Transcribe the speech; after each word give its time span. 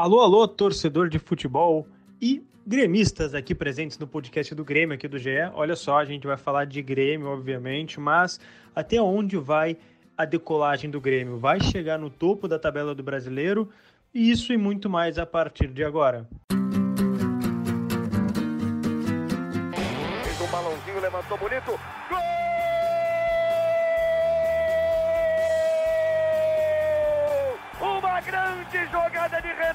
Alô, 0.00 0.20
alô, 0.20 0.48
torcedor 0.48 1.10
de 1.10 1.18
futebol 1.18 1.86
e 2.22 2.42
gremistas 2.66 3.34
aqui 3.34 3.54
presentes 3.54 3.98
no 3.98 4.06
podcast 4.06 4.54
do 4.54 4.64
Grêmio, 4.64 4.94
aqui 4.94 5.06
do 5.06 5.18
GE. 5.18 5.28
Olha 5.52 5.76
só, 5.76 5.98
a 5.98 6.06
gente 6.06 6.26
vai 6.26 6.38
falar 6.38 6.64
de 6.64 6.80
Grêmio, 6.80 7.28
obviamente, 7.28 8.00
mas 8.00 8.40
até 8.74 8.98
onde 8.98 9.36
vai 9.36 9.76
a 10.16 10.24
decolagem 10.24 10.88
do 10.90 11.02
Grêmio? 11.02 11.36
Vai 11.36 11.60
chegar 11.60 11.98
no 11.98 12.08
topo 12.08 12.48
da 12.48 12.58
tabela 12.58 12.94
do 12.94 13.02
brasileiro? 13.02 13.68
Isso 14.14 14.54
e 14.54 14.56
muito 14.56 14.88
mais 14.88 15.18
a 15.18 15.26
partir 15.26 15.68
de 15.68 15.84
agora. 15.84 16.26
Fez 20.24 20.40
um 20.40 20.50
balãozinho, 20.50 20.98
levantou 20.98 21.36
bonito. 21.36 21.78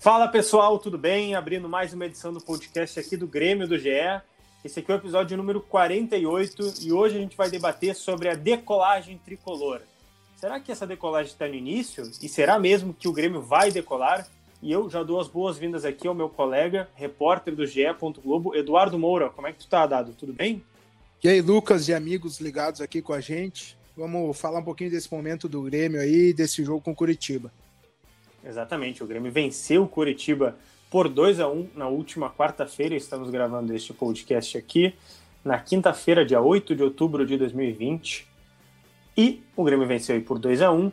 Fala 0.00 0.26
pessoal, 0.28 0.78
tudo 0.78 0.96
bem? 0.96 1.34
Abrindo 1.34 1.68
mais 1.68 1.92
uma 1.92 2.06
edição 2.06 2.32
do 2.32 2.40
podcast 2.40 2.98
aqui 2.98 3.18
do 3.18 3.26
Grêmio 3.26 3.68
do 3.68 3.78
GE. 3.78 3.90
Esse 4.64 4.80
aqui 4.80 4.90
é 4.90 4.94
o 4.94 4.96
episódio 4.96 5.36
número 5.36 5.60
48 5.60 6.72
e 6.80 6.90
hoje 6.90 7.18
a 7.18 7.20
gente 7.20 7.36
vai 7.36 7.50
debater 7.50 7.94
sobre 7.94 8.30
a 8.30 8.34
decolagem 8.34 9.20
tricolor. 9.22 9.82
Será 10.36 10.58
que 10.58 10.72
essa 10.72 10.86
decolagem 10.86 11.30
está 11.30 11.46
no 11.46 11.54
início? 11.54 12.10
E 12.22 12.30
será 12.30 12.58
mesmo 12.58 12.94
que 12.94 13.08
o 13.08 13.12
Grêmio 13.12 13.42
vai 13.42 13.70
decolar? 13.70 14.26
E 14.62 14.72
eu 14.72 14.88
já 14.88 15.02
dou 15.02 15.20
as 15.20 15.28
boas-vindas 15.28 15.84
aqui 15.84 16.08
ao 16.08 16.14
meu 16.14 16.30
colega, 16.30 16.88
repórter 16.94 17.54
do 17.54 17.66
GE. 17.66 17.82
Globo, 18.24 18.56
Eduardo 18.56 18.98
Moura. 18.98 19.28
Como 19.28 19.48
é 19.48 19.52
que 19.52 19.58
tu 19.58 19.68
tá, 19.68 19.86
Dado? 19.86 20.14
Tudo 20.14 20.32
bem? 20.32 20.64
E 21.22 21.28
aí, 21.28 21.42
Lucas 21.42 21.88
e 21.88 21.92
amigos 21.92 22.40
ligados 22.40 22.80
aqui 22.80 23.02
com 23.02 23.12
a 23.12 23.20
gente. 23.20 23.76
Vamos 23.94 24.40
falar 24.40 24.60
um 24.60 24.64
pouquinho 24.64 24.90
desse 24.90 25.12
momento 25.12 25.46
do 25.46 25.60
Grêmio 25.60 26.00
aí, 26.00 26.32
desse 26.32 26.64
jogo 26.64 26.80
com 26.80 26.94
Curitiba. 26.94 27.52
Exatamente, 28.42 29.04
o 29.04 29.06
Grêmio 29.06 29.30
venceu 29.30 29.82
o 29.82 29.88
Curitiba 29.88 30.56
por 30.90 31.08
2 31.08 31.40
a 31.40 31.48
1 31.48 31.70
na 31.74 31.88
última 31.88 32.30
quarta-feira. 32.30 32.94
Estamos 32.94 33.30
gravando 33.30 33.74
este 33.74 33.92
podcast 33.92 34.56
aqui 34.56 34.94
na 35.44 35.58
quinta-feira, 35.58 36.24
dia 36.24 36.40
8 36.40 36.74
de 36.74 36.82
outubro 36.82 37.26
de 37.26 37.36
2020. 37.36 38.26
E 39.16 39.42
o 39.54 39.62
Grêmio 39.62 39.86
venceu 39.86 40.20
por 40.22 40.38
2 40.38 40.62
a 40.62 40.72
1 40.72 40.90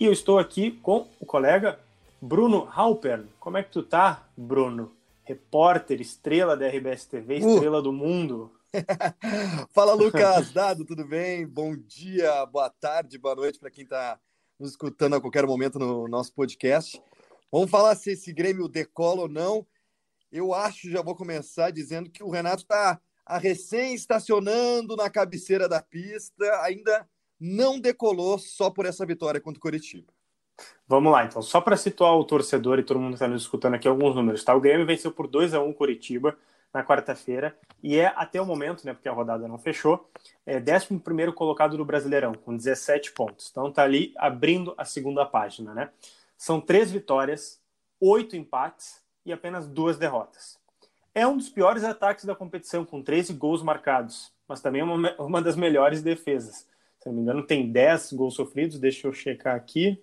E 0.00 0.06
eu 0.06 0.12
estou 0.12 0.38
aqui 0.38 0.70
com 0.70 1.06
o 1.20 1.26
colega 1.26 1.78
Bruno 2.20 2.68
Halpern. 2.74 3.26
Como 3.38 3.58
é 3.58 3.62
que 3.62 3.70
tu 3.70 3.82
tá, 3.82 4.26
Bruno? 4.36 4.92
Repórter, 5.24 6.00
estrela 6.00 6.56
da 6.56 6.66
RBS 6.66 7.06
TV, 7.06 7.34
uh. 7.34 7.54
estrela 7.54 7.78
uh. 7.78 7.82
do 7.82 7.92
mundo. 7.92 8.50
Fala, 9.70 9.92
Lucas. 9.92 10.50
Dado, 10.50 10.84
tudo 10.84 11.04
bem? 11.04 11.46
Bom 11.46 11.76
dia, 11.76 12.46
boa 12.46 12.70
tarde, 12.70 13.18
boa 13.18 13.34
noite 13.34 13.58
para 13.58 13.70
quem 13.70 13.84
está 13.84 14.18
nos 14.62 14.70
escutando 14.70 15.16
a 15.16 15.20
qualquer 15.20 15.44
momento 15.44 15.76
no 15.76 16.06
nosso 16.06 16.32
podcast. 16.32 17.02
Vamos 17.50 17.68
falar 17.68 17.96
se 17.96 18.12
esse 18.12 18.32
Grêmio 18.32 18.68
decola 18.68 19.22
ou 19.22 19.28
não. 19.28 19.66
Eu 20.30 20.54
acho, 20.54 20.88
já 20.88 21.02
vou 21.02 21.16
começar 21.16 21.70
dizendo 21.72 22.08
que 22.08 22.22
o 22.22 22.30
Renato 22.30 22.62
está 22.62 23.00
a 23.26 23.38
recém 23.38 23.92
estacionando 23.92 24.94
na 24.94 25.10
cabeceira 25.10 25.68
da 25.68 25.82
pista, 25.82 26.44
ainda 26.62 27.08
não 27.40 27.80
decolou 27.80 28.38
só 28.38 28.70
por 28.70 28.86
essa 28.86 29.04
vitória 29.04 29.40
contra 29.40 29.58
o 29.58 29.62
Curitiba. 29.62 30.12
Vamos 30.86 31.12
lá, 31.12 31.24
então, 31.24 31.42
só 31.42 31.60
para 31.60 31.76
situar 31.76 32.14
o 32.14 32.24
torcedor 32.24 32.78
e 32.78 32.84
todo 32.84 33.00
mundo 33.00 33.10
que 33.10 33.16
está 33.16 33.26
nos 33.26 33.42
escutando 33.42 33.74
aqui 33.74 33.88
alguns 33.88 34.14
números, 34.14 34.44
tá? 34.44 34.54
O 34.54 34.60
Grêmio 34.60 34.86
venceu 34.86 35.10
por 35.10 35.26
2 35.26 35.54
a 35.54 35.60
1 35.60 35.72
Curitiba 35.72 36.38
na 36.72 36.84
quarta-feira 36.84 37.56
e 37.82 37.98
é 37.98 38.12
até 38.16 38.40
o 38.40 38.46
momento, 38.46 38.84
né, 38.84 38.94
porque 38.94 39.08
a 39.08 39.12
rodada 39.12 39.46
não 39.46 39.58
fechou, 39.58 40.10
é 40.46 40.58
11 40.58 41.32
colocado 41.34 41.76
do 41.76 41.84
Brasileirão, 41.84 42.32
com 42.32 42.56
17 42.56 43.12
pontos. 43.12 43.48
Então 43.50 43.70
tá 43.70 43.82
ali 43.82 44.12
abrindo 44.16 44.74
a 44.78 44.84
segunda 44.84 45.26
página, 45.26 45.74
né? 45.74 45.90
São 46.36 46.60
três 46.60 46.90
vitórias, 46.90 47.60
oito 48.00 48.36
empates 48.36 49.02
e 49.24 49.32
apenas 49.32 49.66
duas 49.66 49.98
derrotas. 49.98 50.58
É 51.14 51.26
um 51.26 51.36
dos 51.36 51.50
piores 51.50 51.84
ataques 51.84 52.24
da 52.24 52.34
competição, 52.34 52.84
com 52.84 53.02
13 53.02 53.34
gols 53.34 53.62
marcados, 53.62 54.32
mas 54.48 54.60
também 54.60 54.80
é 54.80 54.84
uma, 54.84 55.14
uma 55.16 55.42
das 55.42 55.56
melhores 55.56 56.02
defesas. 56.02 56.66
Se 56.98 57.08
não 57.08 57.14
me 57.14 57.20
engano, 57.20 57.42
tem 57.42 57.70
10 57.70 58.12
gols 58.14 58.34
sofridos, 58.34 58.78
deixa 58.78 59.06
eu 59.06 59.12
checar 59.12 59.54
aqui. 59.54 60.02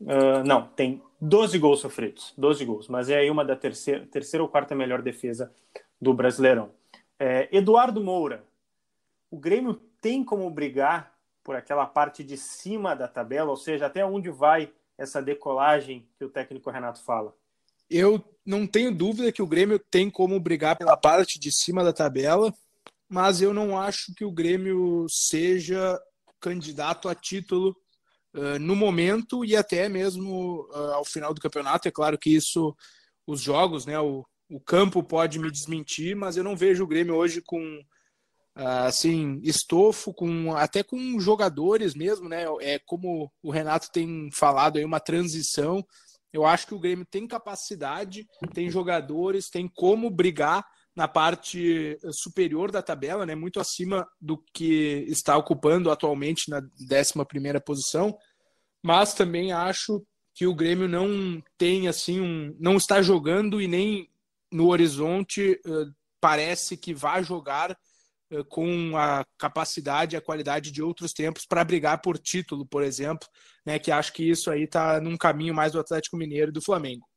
Uh, 0.00 0.42
não, 0.46 0.66
tem 0.68 1.02
12 1.20 1.58
gols 1.58 1.80
sofridos, 1.80 2.32
12 2.36 2.64
gols, 2.64 2.88
mas 2.88 3.08
é 3.10 3.18
aí 3.18 3.30
uma 3.30 3.44
da 3.44 3.54
terceira, 3.54 4.06
terceira 4.06 4.42
ou 4.42 4.48
quarta 4.48 4.74
melhor 4.74 5.02
defesa 5.02 5.52
do 6.00 6.14
Brasileirão. 6.14 6.70
É, 7.18 7.48
Eduardo 7.52 8.02
Moura, 8.02 8.44
o 9.30 9.38
Grêmio 9.38 9.74
tem 10.00 10.24
como 10.24 10.50
brigar 10.50 11.12
por 11.44 11.54
aquela 11.54 11.86
parte 11.86 12.24
de 12.24 12.36
cima 12.36 12.96
da 12.96 13.06
tabela, 13.06 13.50
ou 13.50 13.56
seja, 13.56 13.86
até 13.86 14.04
onde 14.04 14.30
vai 14.30 14.72
essa 14.96 15.20
decolagem 15.20 16.06
que 16.18 16.24
o 16.24 16.30
técnico 16.30 16.70
Renato 16.70 17.02
fala? 17.02 17.34
Eu 17.88 18.22
não 18.44 18.66
tenho 18.66 18.94
dúvida 18.94 19.32
que 19.32 19.42
o 19.42 19.46
Grêmio 19.46 19.78
tem 19.78 20.08
como 20.08 20.38
brigar 20.40 20.76
pela 20.76 20.96
parte 20.96 21.38
de 21.38 21.52
cima 21.52 21.82
da 21.84 21.92
tabela, 21.92 22.54
mas 23.08 23.42
eu 23.42 23.52
não 23.52 23.78
acho 23.78 24.14
que 24.14 24.24
o 24.24 24.30
Grêmio 24.30 25.06
seja 25.08 26.00
candidato 26.40 27.08
a 27.08 27.14
título 27.14 27.76
uh, 28.34 28.58
no 28.58 28.76
momento 28.76 29.44
e 29.44 29.56
até 29.56 29.88
mesmo 29.88 30.68
uh, 30.70 30.92
ao 30.94 31.04
final 31.04 31.34
do 31.34 31.40
campeonato. 31.40 31.88
É 31.88 31.90
claro 31.90 32.18
que 32.18 32.30
isso, 32.30 32.74
os 33.26 33.40
jogos, 33.40 33.86
né, 33.86 33.98
o, 33.98 34.24
o 34.48 34.60
campo 34.60 35.02
pode 35.02 35.38
me 35.38 35.50
desmentir, 35.50 36.16
mas 36.16 36.36
eu 36.36 36.44
não 36.44 36.56
vejo 36.56 36.84
o 36.84 36.86
Grêmio 36.86 37.14
hoje 37.14 37.40
com 37.40 37.60
uh, 38.56 38.86
assim 38.86 39.40
estofo, 39.42 40.12
com 40.12 40.54
até 40.54 40.82
com 40.82 41.18
jogadores 41.20 41.94
mesmo, 41.94 42.28
né? 42.28 42.44
É 42.60 42.78
como 42.78 43.30
o 43.42 43.50
Renato 43.50 43.90
tem 43.92 44.28
falado 44.32 44.78
aí 44.78 44.84
uma 44.84 45.00
transição. 45.00 45.84
Eu 46.32 46.44
acho 46.44 46.66
que 46.66 46.74
o 46.74 46.80
Grêmio 46.80 47.04
tem 47.04 47.26
capacidade, 47.26 48.26
tem 48.54 48.70
jogadores, 48.70 49.50
tem 49.50 49.68
como 49.68 50.10
brigar 50.10 50.64
na 51.00 51.08
parte 51.08 51.98
superior 52.12 52.70
da 52.70 52.82
tabela, 52.82 53.24
né, 53.24 53.34
muito 53.34 53.58
acima 53.58 54.06
do 54.20 54.36
que 54.52 55.06
está 55.08 55.34
ocupando 55.34 55.90
atualmente 55.90 56.50
na 56.50 56.58
11 56.58 57.14
posição, 57.64 58.14
mas 58.82 59.14
também 59.14 59.50
acho 59.50 60.04
que 60.34 60.46
o 60.46 60.54
Grêmio 60.54 60.86
não 60.86 61.42
tem 61.56 61.88
assim 61.88 62.20
um, 62.20 62.54
não 62.60 62.76
está 62.76 63.00
jogando 63.00 63.62
e 63.62 63.66
nem 63.66 64.10
no 64.52 64.68
horizonte 64.68 65.58
uh, 65.64 65.90
parece 66.20 66.76
que 66.76 66.92
vai 66.92 67.24
jogar 67.24 67.74
uh, 68.30 68.44
com 68.44 68.94
a 68.94 69.24
capacidade 69.38 70.14
e 70.14 70.18
a 70.18 70.22
qualidade 70.22 70.70
de 70.70 70.82
outros 70.82 71.14
tempos 71.14 71.46
para 71.46 71.64
brigar 71.64 72.02
por 72.02 72.18
título, 72.18 72.66
por 72.66 72.82
exemplo, 72.82 73.26
né, 73.64 73.78
que 73.78 73.90
acho 73.90 74.12
que 74.12 74.28
isso 74.28 74.50
aí 74.50 74.64
está 74.64 75.00
num 75.00 75.16
caminho 75.16 75.54
mais 75.54 75.72
do 75.72 75.80
Atlético 75.80 76.18
Mineiro 76.18 76.50
e 76.50 76.52
do 76.52 76.60
Flamengo. 76.60 77.08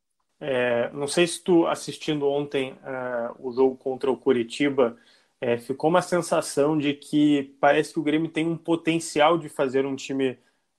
É, 0.46 0.92
não 0.92 1.08
sei 1.08 1.26
se 1.26 1.42
tu 1.42 1.66
assistindo 1.68 2.28
ontem 2.28 2.74
uh, 2.74 3.34
o 3.40 3.54
jogo 3.54 3.78
contra 3.78 4.12
o 4.12 4.18
Curitiba, 4.18 4.98
é, 5.40 5.58
ficou 5.58 5.90
uma 5.90 6.02
sensação 6.02 6.78
de 6.78 6.94
que 6.94 7.56
parece 7.62 7.94
que 7.94 8.00
o 8.00 8.04
Grêmio 8.04 8.30
tem 8.30 8.46
um 8.46 8.58
potencial 8.58 9.38
de 9.38 9.48
fazer 9.48 9.86
um 9.86 9.96
time 9.96 10.32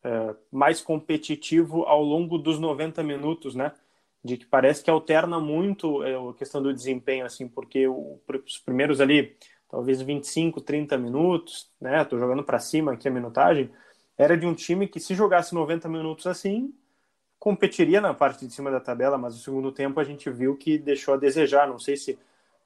uh, 0.04 0.36
mais 0.52 0.82
competitivo 0.82 1.84
ao 1.84 2.02
longo 2.02 2.36
dos 2.36 2.58
90 2.58 3.02
minutos, 3.02 3.54
né? 3.54 3.72
De 4.22 4.36
que 4.36 4.44
parece 4.44 4.84
que 4.84 4.90
alterna 4.90 5.40
muito 5.40 6.02
é, 6.04 6.14
a 6.14 6.34
questão 6.34 6.62
do 6.62 6.72
desempenho, 6.72 7.24
assim, 7.24 7.48
porque 7.48 7.88
o, 7.88 8.20
os 8.46 8.58
primeiros 8.58 9.00
ali, 9.00 9.34
talvez 9.70 10.02
25, 10.02 10.60
30 10.60 10.98
minutos, 10.98 11.72
né? 11.80 12.04
Tô 12.04 12.18
jogando 12.18 12.44
para 12.44 12.58
cima 12.58 12.92
aqui 12.92 13.08
a 13.08 13.10
minutagem, 13.10 13.70
era 14.18 14.36
de 14.36 14.44
um 14.46 14.54
time 14.54 14.86
que 14.86 15.00
se 15.00 15.14
jogasse 15.14 15.54
90 15.54 15.88
minutos 15.88 16.26
assim, 16.26 16.70
competiria 17.44 18.00
na 18.00 18.14
parte 18.14 18.46
de 18.46 18.54
cima 18.54 18.70
da 18.70 18.80
tabela, 18.80 19.18
mas 19.18 19.34
no 19.34 19.40
segundo 19.40 19.70
tempo 19.70 20.00
a 20.00 20.04
gente 20.04 20.30
viu 20.30 20.56
que 20.56 20.78
deixou 20.78 21.12
a 21.12 21.18
desejar. 21.18 21.68
Não 21.68 21.78
sei 21.78 21.94
se 21.94 22.18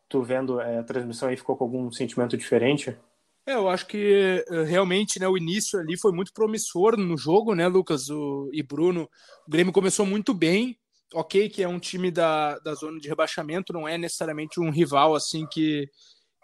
tu 0.08 0.22
vendo 0.22 0.60
é, 0.60 0.78
a 0.78 0.84
transmissão 0.84 1.28
aí 1.28 1.36
ficou 1.36 1.56
com 1.56 1.64
algum 1.64 1.90
sentimento 1.90 2.36
diferente. 2.36 2.96
É, 3.44 3.54
eu 3.54 3.68
acho 3.68 3.88
que 3.88 4.44
eh, 4.48 4.62
realmente 4.62 5.18
né, 5.18 5.26
o 5.26 5.36
início 5.36 5.80
ali 5.80 5.98
foi 5.98 6.12
muito 6.12 6.32
promissor 6.32 6.96
no 6.96 7.18
jogo, 7.18 7.56
né, 7.56 7.66
Lucas 7.66 8.08
o, 8.08 8.48
e 8.52 8.62
Bruno? 8.62 9.10
O 9.48 9.50
Grêmio 9.50 9.72
começou 9.72 10.06
muito 10.06 10.32
bem. 10.32 10.78
Ok, 11.12 11.48
que 11.48 11.60
é 11.60 11.66
um 11.66 11.80
time 11.80 12.12
da, 12.12 12.56
da 12.60 12.74
zona 12.74 13.00
de 13.00 13.08
rebaixamento, 13.08 13.72
não 13.72 13.88
é 13.88 13.98
necessariamente 13.98 14.60
um 14.60 14.70
rival 14.70 15.12
assim 15.16 15.44
que, 15.50 15.88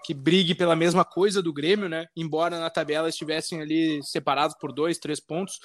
que 0.05 0.13
brigue 0.13 0.57
pela 0.57 0.75
mesma 0.75 1.05
coisa 1.05 1.41
do 1.41 1.53
Grêmio, 1.53 1.89
né? 1.89 2.07
Embora 2.17 2.59
na 2.59 2.71
tabela 2.71 3.09
estivessem 3.09 3.61
ali 3.61 4.03
separados 4.03 4.57
por 4.59 4.73
dois, 4.73 4.99
três 4.99 5.21
pontos. 5.21 5.61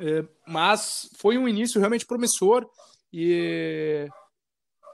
É, 0.00 0.24
mas 0.46 1.08
foi 1.18 1.38
um 1.38 1.48
início 1.48 1.78
realmente 1.78 2.06
promissor 2.06 2.68
e 3.12 4.06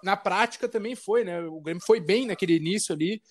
na 0.03 0.17
prática 0.17 0.69
também 0.69 0.95
foi, 0.95 1.25
né? 1.25 1.41
O 1.41 1.61
Grêmio 1.61 1.83
foi 1.85 2.01
bem 2.01 2.27
naquele 2.27 2.57
início 2.57 2.95
ali 2.95 3.23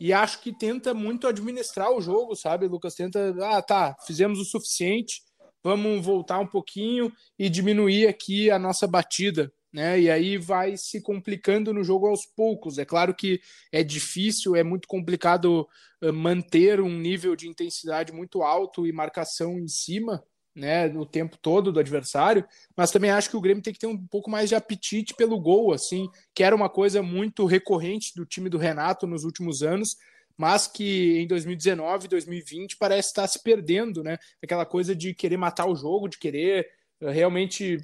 e 0.00 0.12
acho 0.12 0.40
que 0.40 0.56
tenta 0.56 0.94
muito 0.94 1.26
administrar 1.26 1.92
o 1.92 2.00
jogo, 2.00 2.34
sabe? 2.34 2.66
Lucas 2.66 2.94
tenta, 2.94 3.34
ah, 3.42 3.60
tá, 3.60 3.94
fizemos 4.06 4.38
o 4.38 4.44
suficiente, 4.44 5.22
vamos 5.62 6.04
voltar 6.04 6.38
um 6.38 6.46
pouquinho 6.46 7.12
e 7.38 7.50
diminuir 7.50 8.06
aqui 8.08 8.50
a 8.50 8.58
nossa 8.58 8.86
batida, 8.86 9.52
né? 9.72 10.00
E 10.00 10.10
aí 10.10 10.38
vai 10.38 10.76
se 10.76 11.02
complicando 11.02 11.74
no 11.74 11.84
jogo 11.84 12.06
aos 12.06 12.24
poucos. 12.34 12.78
É 12.78 12.84
claro 12.84 13.14
que 13.14 13.40
é 13.70 13.82
difícil, 13.82 14.56
é 14.56 14.62
muito 14.64 14.88
complicado 14.88 15.68
eh, 16.00 16.10
manter 16.10 16.80
um 16.80 16.96
nível 16.98 17.36
de 17.36 17.46
intensidade 17.46 18.12
muito 18.12 18.42
alto 18.42 18.86
e 18.86 18.92
marcação 18.92 19.58
em 19.58 19.68
cima, 19.68 20.24
né, 20.54 20.86
o 20.88 21.06
tempo 21.06 21.36
todo 21.36 21.72
do 21.72 21.80
adversário, 21.80 22.44
mas 22.76 22.90
também 22.90 23.10
acho 23.10 23.30
que 23.30 23.36
o 23.36 23.40
Grêmio 23.40 23.62
tem 23.62 23.72
que 23.72 23.78
ter 23.78 23.86
um 23.86 23.96
pouco 23.96 24.30
mais 24.30 24.48
de 24.48 24.54
apetite 24.54 25.14
pelo 25.14 25.38
gol, 25.38 25.72
assim, 25.72 26.08
que 26.34 26.42
era 26.42 26.54
uma 26.54 26.68
coisa 26.68 27.02
muito 27.02 27.46
recorrente 27.46 28.14
do 28.14 28.26
time 28.26 28.48
do 28.48 28.58
Renato 28.58 29.06
nos 29.06 29.24
últimos 29.24 29.62
anos, 29.62 29.96
mas 30.36 30.66
que 30.66 31.18
em 31.18 31.26
2019, 31.26 32.08
2020 32.08 32.76
parece 32.78 33.08
estar 33.08 33.26
se 33.28 33.42
perdendo, 33.42 34.02
né? 34.02 34.16
Aquela 34.42 34.64
coisa 34.64 34.96
de 34.96 35.12
querer 35.12 35.36
matar 35.36 35.66
o 35.66 35.76
jogo, 35.76 36.08
de 36.08 36.18
querer 36.18 36.66
eh, 37.00 37.10
realmente 37.10 37.78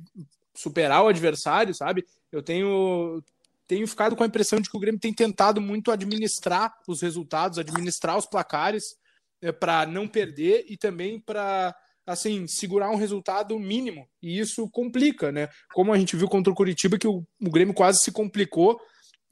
superar 0.55 1.05
o 1.05 1.09
adversário, 1.09 1.75
sabe? 1.75 2.07
Eu 2.33 2.43
tenho 2.43 3.23
tenho 3.69 3.87
ficado 3.87 4.17
com 4.17 4.23
a 4.23 4.27
impressão 4.27 4.61
de 4.61 4.71
que 4.71 4.77
o 4.77 4.81
Grêmio 4.81 5.01
tem 5.01 5.13
tentado 5.13 5.61
muito 5.61 5.91
administrar 5.91 6.73
os 6.89 7.03
resultados, 7.03 7.59
administrar 7.59 8.17
os 8.17 8.25
placares 8.25 8.97
é, 9.43 9.49
eh, 9.49 9.53
para 9.53 9.85
não 9.85 10.09
perder 10.09 10.65
e 10.69 10.79
também 10.79 11.21
para 11.21 11.77
assim 12.07 12.47
segurar 12.47 12.91
um 12.91 12.97
resultado 12.97 13.59
mínimo 13.59 14.07
e 14.23 14.39
isso 14.39 14.69
complica, 14.71 15.33
né? 15.33 15.49
Como 15.75 15.93
a 15.93 15.99
gente 15.99 16.17
viu 16.17 16.29
contra 16.29 16.53
o 16.53 16.57
Curitiba 16.57 16.99
que 16.99 17.09
o, 17.09 17.25
o 17.43 17.51
Grêmio 17.51 17.75
quase 17.75 18.01
se 18.01 18.13
complicou 18.13 18.79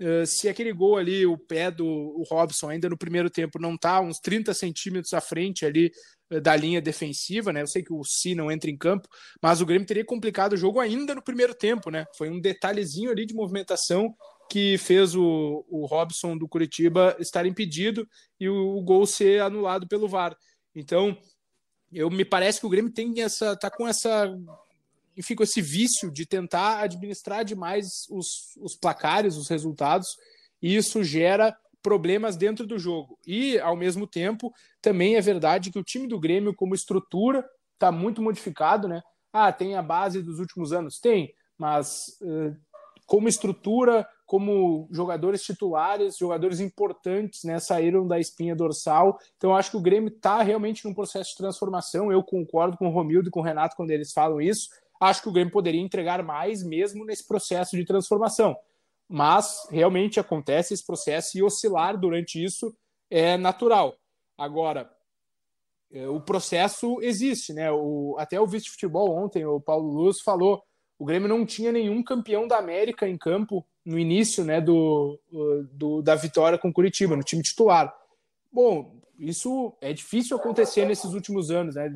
Uh, 0.00 0.26
se 0.26 0.48
aquele 0.48 0.72
gol 0.72 0.96
ali, 0.96 1.24
o 1.24 1.38
pé 1.38 1.70
do 1.70 1.86
o 1.86 2.24
Robson, 2.28 2.68
ainda 2.68 2.88
no 2.88 2.98
primeiro 2.98 3.30
tempo, 3.30 3.60
não 3.60 3.74
está 3.74 4.00
uns 4.00 4.18
30 4.18 4.52
centímetros 4.52 5.12
à 5.12 5.20
frente 5.20 5.64
ali 5.64 5.92
uh, 6.32 6.40
da 6.40 6.56
linha 6.56 6.82
defensiva, 6.82 7.52
né? 7.52 7.62
Eu 7.62 7.68
sei 7.68 7.82
que 7.82 7.92
o 7.92 8.02
Si 8.02 8.34
não 8.34 8.50
entra 8.50 8.68
em 8.68 8.76
campo, 8.76 9.08
mas 9.40 9.60
o 9.60 9.66
Grêmio 9.66 9.86
teria 9.86 10.04
complicado 10.04 10.54
o 10.54 10.56
jogo 10.56 10.80
ainda 10.80 11.14
no 11.14 11.22
primeiro 11.22 11.54
tempo, 11.54 11.90
né? 11.90 12.06
Foi 12.18 12.28
um 12.28 12.40
detalhezinho 12.40 13.10
ali 13.10 13.24
de 13.24 13.34
movimentação 13.34 14.12
que 14.50 14.76
fez 14.78 15.14
o, 15.14 15.64
o 15.68 15.86
Robson 15.86 16.36
do 16.36 16.48
Curitiba 16.48 17.16
estar 17.20 17.46
impedido 17.46 18.06
e 18.40 18.48
o, 18.48 18.76
o 18.76 18.82
gol 18.82 19.06
ser 19.06 19.42
anulado 19.42 19.86
pelo 19.86 20.08
VAR. 20.08 20.36
Então, 20.74 21.16
eu 21.94 22.10
me 22.10 22.24
parece 22.24 22.60
que 22.60 22.66
o 22.66 22.70
Grêmio 22.70 22.92
tem 22.92 23.22
essa 23.22 23.56
tá 23.56 23.70
com 23.70 23.86
essa 23.86 24.30
enfim, 25.16 25.34
com 25.34 25.42
esse 25.42 25.62
vício 25.62 26.10
de 26.10 26.26
tentar 26.26 26.80
administrar 26.80 27.44
demais 27.44 28.06
os, 28.10 28.56
os 28.60 28.76
placares, 28.76 29.36
os 29.36 29.48
resultados, 29.48 30.08
e 30.60 30.74
isso 30.74 31.04
gera 31.04 31.56
problemas 31.82 32.36
dentro 32.36 32.66
do 32.66 32.78
jogo. 32.78 33.18
E, 33.26 33.58
ao 33.60 33.76
mesmo 33.76 34.06
tempo, 34.06 34.52
também 34.80 35.16
é 35.16 35.20
verdade 35.20 35.70
que 35.70 35.78
o 35.78 35.84
time 35.84 36.08
do 36.08 36.18
Grêmio, 36.18 36.54
como 36.54 36.74
estrutura, 36.74 37.44
está 37.74 37.92
muito 37.92 38.22
modificado, 38.22 38.88
né? 38.88 39.02
Ah, 39.32 39.52
tem 39.52 39.76
a 39.76 39.82
base 39.82 40.22
dos 40.22 40.38
últimos 40.38 40.72
anos? 40.72 40.98
Tem, 40.98 41.32
mas 41.58 42.18
uh, 42.22 42.56
como 43.06 43.28
estrutura, 43.28 44.08
como 44.26 44.88
jogadores 44.90 45.42
titulares, 45.42 46.16
jogadores 46.16 46.60
importantes, 46.60 47.44
né, 47.44 47.58
saíram 47.58 48.06
da 48.06 48.18
espinha 48.18 48.56
dorsal. 48.56 49.18
Então, 49.36 49.54
acho 49.54 49.70
que 49.70 49.76
o 49.76 49.82
Grêmio 49.82 50.08
está 50.08 50.42
realmente 50.42 50.84
num 50.86 50.94
processo 50.94 51.30
de 51.30 51.36
transformação. 51.36 52.10
Eu 52.10 52.22
concordo 52.22 52.76
com 52.76 52.88
o 52.88 52.90
Romildo 52.90 53.28
e 53.28 53.30
com 53.30 53.40
o 53.40 53.42
Renato 53.42 53.76
quando 53.76 53.90
eles 53.90 54.12
falam 54.12 54.40
isso 54.40 54.68
acho 55.00 55.22
que 55.22 55.28
o 55.28 55.32
Grêmio 55.32 55.52
poderia 55.52 55.80
entregar 55.80 56.22
mais 56.22 56.62
mesmo 56.62 57.04
nesse 57.04 57.26
processo 57.26 57.76
de 57.76 57.84
transformação. 57.84 58.56
Mas 59.08 59.66
realmente 59.70 60.18
acontece 60.18 60.74
esse 60.74 60.84
processo 60.84 61.36
e 61.36 61.42
oscilar 61.42 61.98
durante 61.98 62.42
isso 62.42 62.74
é 63.10 63.36
natural. 63.36 63.96
Agora, 64.36 64.90
é, 65.92 66.08
o 66.08 66.20
processo 66.20 67.00
existe, 67.02 67.52
né? 67.52 67.70
O, 67.70 68.16
até 68.18 68.40
o 68.40 68.46
vice-futebol 68.46 69.14
ontem, 69.14 69.44
o 69.44 69.60
Paulo 69.60 69.90
Luz, 69.90 70.20
falou 70.20 70.62
o 70.98 71.04
Grêmio 71.04 71.28
não 71.28 71.44
tinha 71.44 71.72
nenhum 71.72 72.02
campeão 72.02 72.46
da 72.46 72.56
América 72.56 73.08
em 73.08 73.18
campo 73.18 73.66
no 73.84 73.98
início 73.98 74.44
né, 74.44 74.60
do, 74.60 75.18
do, 75.72 76.02
da 76.02 76.14
vitória 76.14 76.58
com 76.58 76.72
Curitiba, 76.72 77.16
no 77.16 77.22
time 77.22 77.42
titular. 77.42 77.94
Bom, 78.52 78.96
isso 79.18 79.76
é 79.80 79.92
difícil 79.92 80.36
acontecer 80.36 80.84
nesses 80.86 81.12
últimos 81.12 81.50
anos, 81.50 81.74
né? 81.74 81.92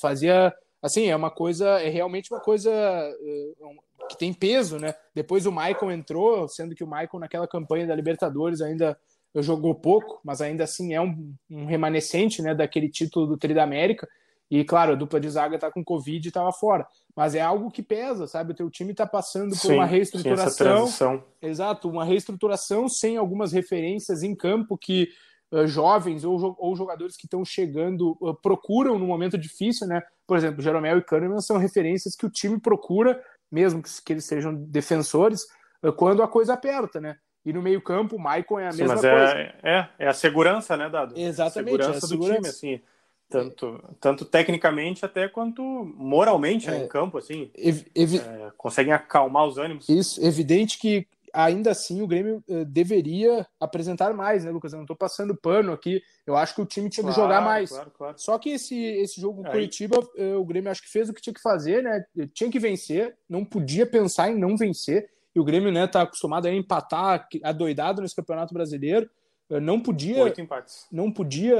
Fazia 0.00 0.54
assim, 0.82 1.08
é 1.08 1.16
uma 1.16 1.30
coisa, 1.30 1.80
é 1.80 1.88
realmente 1.88 2.32
uma 2.32 2.40
coisa 2.40 2.70
uh, 2.70 4.08
que 4.08 4.16
tem 4.16 4.32
peso, 4.32 4.78
né? 4.78 4.94
Depois 5.14 5.46
o 5.46 5.52
Michael 5.52 5.92
entrou, 5.92 6.48
sendo 6.48 6.74
que 6.74 6.84
o 6.84 6.86
Michael 6.86 7.18
naquela 7.20 7.46
campanha 7.46 7.86
da 7.86 7.94
Libertadores 7.94 8.60
ainda 8.60 8.98
jogou 9.36 9.74
pouco, 9.74 10.20
mas 10.24 10.40
ainda 10.40 10.64
assim 10.64 10.94
é 10.94 11.00
um, 11.00 11.32
um 11.48 11.64
remanescente, 11.64 12.42
né, 12.42 12.52
daquele 12.54 12.88
título 12.88 13.26
do 13.26 13.36
Tri 13.36 13.54
da 13.54 13.62
América. 13.62 14.08
E 14.50 14.64
claro, 14.64 14.92
a 14.92 14.96
dupla 14.96 15.20
de 15.20 15.30
zaga 15.30 15.58
tá 15.58 15.70
com 15.70 15.84
Covid 15.84 16.26
e 16.26 16.28
estava 16.28 16.50
fora. 16.52 16.86
Mas 17.14 17.34
é 17.34 17.40
algo 17.40 17.70
que 17.70 17.82
pesa, 17.82 18.26
sabe? 18.26 18.52
O 18.52 18.54
teu 18.54 18.68
time 18.68 18.90
está 18.90 19.06
passando 19.06 19.50
por 19.50 19.58
sim, 19.58 19.74
uma 19.74 19.86
reestruturação. 19.86 21.22
Exato, 21.40 21.88
uma 21.88 22.04
reestruturação 22.04 22.88
sem 22.88 23.16
algumas 23.16 23.52
referências 23.52 24.22
em 24.22 24.34
campo 24.34 24.76
que 24.76 25.08
uh, 25.52 25.66
jovens 25.66 26.24
ou, 26.24 26.56
ou 26.58 26.74
jogadores 26.74 27.16
que 27.16 27.26
estão 27.26 27.44
chegando 27.44 28.16
uh, 28.20 28.34
procuram 28.34 28.98
no 28.98 29.06
momento 29.06 29.38
difícil, 29.38 29.86
né? 29.86 30.02
Por 30.26 30.36
exemplo, 30.36 30.62
Jeromel 30.62 30.98
e 30.98 31.04
Kahneman 31.04 31.40
são 31.40 31.56
referências 31.56 32.16
que 32.16 32.26
o 32.26 32.30
time 32.30 32.58
procura, 32.60 33.22
mesmo 33.50 33.82
que, 33.82 33.90
que 34.04 34.12
eles 34.12 34.24
sejam 34.24 34.54
defensores, 34.54 35.42
uh, 35.82 35.92
quando 35.92 36.22
a 36.22 36.28
coisa 36.28 36.54
aperta, 36.54 37.00
né? 37.00 37.16
E 37.44 37.52
no 37.52 37.62
meio-campo, 37.62 38.16
o 38.16 38.20
Maicon 38.20 38.58
é 38.58 38.66
a 38.66 38.72
Sim, 38.72 38.82
mesma 38.82 38.96
mas 38.96 39.04
é, 39.04 39.10
coisa. 39.10 39.32
É, 39.62 39.88
é 39.98 40.08
a 40.08 40.12
segurança, 40.12 40.76
né, 40.76 40.90
Dado? 40.90 41.14
Exatamente. 41.16 41.70
Segurança, 41.70 41.92
é 41.92 41.96
a 41.96 42.00
segurança. 42.00 42.32
do 42.32 42.36
time, 42.36 42.48
assim. 42.48 42.82
Tanto, 43.30 43.80
tanto 44.00 44.24
tecnicamente 44.24 45.04
até 45.04 45.28
quanto 45.28 45.62
moralmente 45.62 46.68
né, 46.68 46.80
é, 46.80 46.84
em 46.84 46.88
campo, 46.88 47.16
assim. 47.16 47.50
É, 47.56 48.50
conseguem 48.56 48.92
acalmar 48.92 49.46
os 49.46 49.56
ânimos. 49.56 49.88
Isso, 49.88 50.22
evidente 50.24 50.78
que 50.78 51.06
ainda 51.32 51.70
assim 51.70 52.02
o 52.02 52.06
Grêmio 52.06 52.42
uh, 52.48 52.64
deveria 52.64 53.46
apresentar 53.58 54.12
mais, 54.12 54.44
né, 54.44 54.50
Lucas? 54.50 54.72
Eu 54.72 54.78
não 54.78 54.84
estou 54.84 54.96
passando 54.96 55.34
pano 55.34 55.72
aqui. 55.72 56.02
Eu 56.26 56.36
acho 56.36 56.54
que 56.54 56.60
o 56.60 56.66
time 56.66 56.88
tinha 56.88 57.04
claro, 57.04 57.14
que 57.14 57.20
jogar 57.20 57.40
mais. 57.40 57.70
Claro, 57.70 57.90
claro. 57.96 58.18
Só 58.18 58.38
que 58.38 58.50
esse, 58.50 58.76
esse 58.76 59.20
jogo 59.20 59.42
com 59.42 59.50
Curitiba, 59.50 59.98
uh, 59.98 60.38
o 60.38 60.44
Grêmio 60.44 60.70
acho 60.70 60.82
que 60.82 60.90
fez 60.90 61.08
o 61.08 61.14
que 61.14 61.22
tinha 61.22 61.34
que 61.34 61.42
fazer, 61.42 61.82
né? 61.82 62.04
Tinha 62.34 62.50
que 62.50 62.58
vencer, 62.58 63.16
não 63.28 63.44
podia 63.44 63.86
pensar 63.86 64.30
em 64.30 64.38
não 64.38 64.56
vencer. 64.56 65.08
E 65.34 65.40
o 65.40 65.44
Grêmio, 65.44 65.70
né, 65.70 65.86
tá 65.86 66.02
acostumado 66.02 66.46
a 66.46 66.52
empatar, 66.52 67.28
adoidado 67.44 68.02
nesse 68.02 68.16
Campeonato 68.16 68.52
Brasileiro. 68.52 69.08
Uh, 69.48 69.60
não 69.60 69.80
podia. 69.80 70.24
Oito 70.24 70.40
empates. 70.40 70.86
Não 70.90 71.10
podia. 71.10 71.56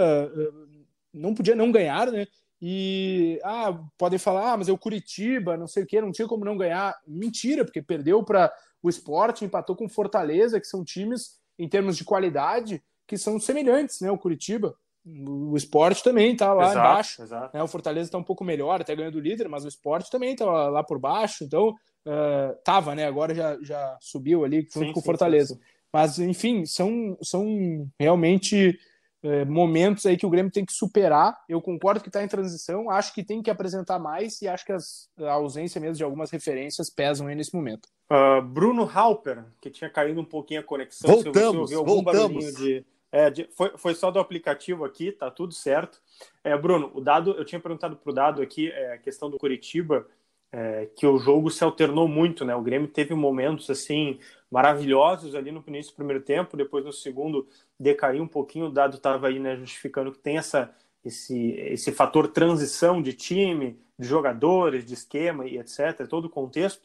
Não 1.13 1.35
podia 1.35 1.55
não 1.55 1.73
ganhar, 1.73 2.11
né? 2.11 2.27
E 2.63 3.41
ah, 3.43 3.79
podem 3.97 4.19
falar, 4.19 4.53
ah, 4.53 4.57
mas 4.57 4.69
é 4.69 4.73
o 4.73 4.79
Curitiba, 4.79 5.57
não 5.57 5.67
sei 5.67 5.83
o 5.83 5.87
que, 5.87 6.01
não 6.01 6.13
tinha 6.13 6.29
como 6.29 6.45
não 6.45 6.59
ganhar. 6.59 6.95
Mentira, 7.07 7.65
porque 7.65 7.81
perdeu 7.81 8.23
para 8.23 8.53
o 8.83 8.89
esporte 8.89 9.45
empatou 9.45 9.75
com 9.75 9.89
Fortaleza, 9.89 10.61
que 10.61 10.67
são 10.67 10.85
times, 10.85 11.39
em 11.59 11.69
termos 11.69 11.97
de 11.97 12.05
qualidade, 12.05 12.83
que 13.07 13.17
são 13.17 13.41
semelhantes, 13.41 14.01
né? 14.01 14.11
O 14.11 14.19
Curitiba. 14.19 14.75
O 15.05 15.57
esporte 15.57 16.03
também 16.03 16.33
está 16.33 16.53
lá 16.53 16.65
exato, 16.65 16.79
embaixo. 16.79 17.23
Exato. 17.23 17.57
Né? 17.57 17.63
O 17.63 17.69
Fortaleza 17.69 18.09
está 18.09 18.19
um 18.19 18.23
pouco 18.23 18.45
melhor, 18.45 18.81
até 18.81 18.95
ganhando 18.95 19.17
o 19.17 19.21
líder, 19.21 19.49
mas 19.49 19.65
o 19.65 19.69
esporte 19.69 20.11
também 20.11 20.33
está 20.33 20.45
lá 20.45 20.85
por 20.85 20.99
baixo. 20.99 21.43
Então, 21.43 21.71
uh, 21.71 22.55
tava, 22.63 22.95
né? 22.95 23.07
Agora 23.07 23.35
já, 23.35 23.59
já 23.63 23.97
subiu 24.01 24.45
ali 24.45 24.61
junto 24.63 24.87
sim, 24.87 24.93
com 24.93 25.01
o 25.01 25.03
Fortaleza. 25.03 25.55
Sim, 25.55 25.61
sim. 25.61 25.67
Mas, 25.93 26.19
enfim, 26.19 26.67
são, 26.67 27.17
são 27.23 27.89
realmente 27.99 28.79
é, 29.23 29.45
momentos 29.45 30.07
aí 30.07 30.17
que 30.17 30.27
o 30.27 30.31
Grêmio 30.31 30.51
tem 30.51 30.65
que 30.65 30.73
superar. 30.73 31.37
Eu 31.49 31.61
concordo 31.61 32.01
que 32.01 32.09
está 32.09 32.23
em 32.23 32.29
transição, 32.29 32.91
acho 32.91 33.15
que 33.15 33.23
tem 33.23 33.43
que 33.43 33.51
apresentar 33.51 33.99
mais 33.99 34.41
e 34.43 34.49
acho 34.49 34.65
que 34.65 34.73
as, 34.73 35.09
a 35.19 35.33
ausência 35.33 35.81
mesmo 35.81 35.97
de 35.97 36.05
algumas 36.05 36.31
referências 36.31 36.91
pesam 36.91 37.27
aí 37.27 37.35
nesse 37.35 37.55
momento. 37.55 37.89
Uh, 38.11 38.43
Bruno 38.43 38.91
Halper, 38.93 39.45
que 39.61 39.71
tinha 39.71 39.91
caído 39.91 40.21
um 40.21 40.25
pouquinho 40.25 40.61
a 40.61 40.65
conexão. 40.65 41.11
Voltamos, 41.11 41.71
voltamos. 41.71 42.55
De, 42.55 42.85
é, 43.13 43.31
de, 43.31 43.49
foi, 43.57 43.77
foi 43.77 43.95
só 43.95 44.11
do 44.11 44.19
aplicativo 44.19 44.85
aqui, 44.85 45.13
tá 45.13 45.31
tudo 45.31 45.53
certo. 45.53 46.01
É, 46.43 46.57
Bruno, 46.57 46.91
o 46.95 47.01
dado, 47.01 47.33
eu 47.33 47.45
tinha 47.45 47.61
perguntado 47.61 47.97
para 47.97 48.11
o 48.11 48.15
dado 48.15 48.43
aqui, 48.43 48.71
é, 48.71 48.95
a 48.95 48.99
questão 48.99 49.29
do 49.31 49.39
Curitiba, 49.39 50.07
é, 50.53 50.89
que 50.97 51.07
o 51.07 51.19
jogo 51.19 51.51
se 51.51 51.63
alternou 51.63 52.09
muito, 52.09 52.45
né? 52.45 52.55
O 52.55 52.63
Grêmio 52.63 52.89
teve 52.89 53.15
momentos 53.15 53.71
assim 53.71 54.19
maravilhosos 54.51 55.35
ali 55.35 55.53
no 55.53 55.63
início 55.67 55.93
do 55.93 55.97
primeiro 55.97 56.23
tempo, 56.23 56.57
depois 56.57 56.85
no 56.85 56.93
segundo 56.93 57.47
decaiu 57.79 58.23
um 58.23 58.29
pouquinho. 58.29 58.67
O 58.67 58.71
dado 58.71 58.97
estava 58.97 59.29
aí, 59.29 59.39
né, 59.39 59.57
justificando 59.57 60.13
que 60.13 60.19
tem 60.19 60.39
essa 60.39 60.75
esse 61.05 61.53
esse 61.53 61.93
fator 61.93 62.29
transição 62.29 63.01
de 63.01 63.13
time, 63.15 63.81
de 63.99 64.07
jogadores, 64.07 64.85
de 64.85 64.95
esquema 64.95 65.47
e 65.47 65.59
etc. 65.59 66.07
Todo 66.09 66.27
o 66.27 66.31
contexto. 66.31 66.83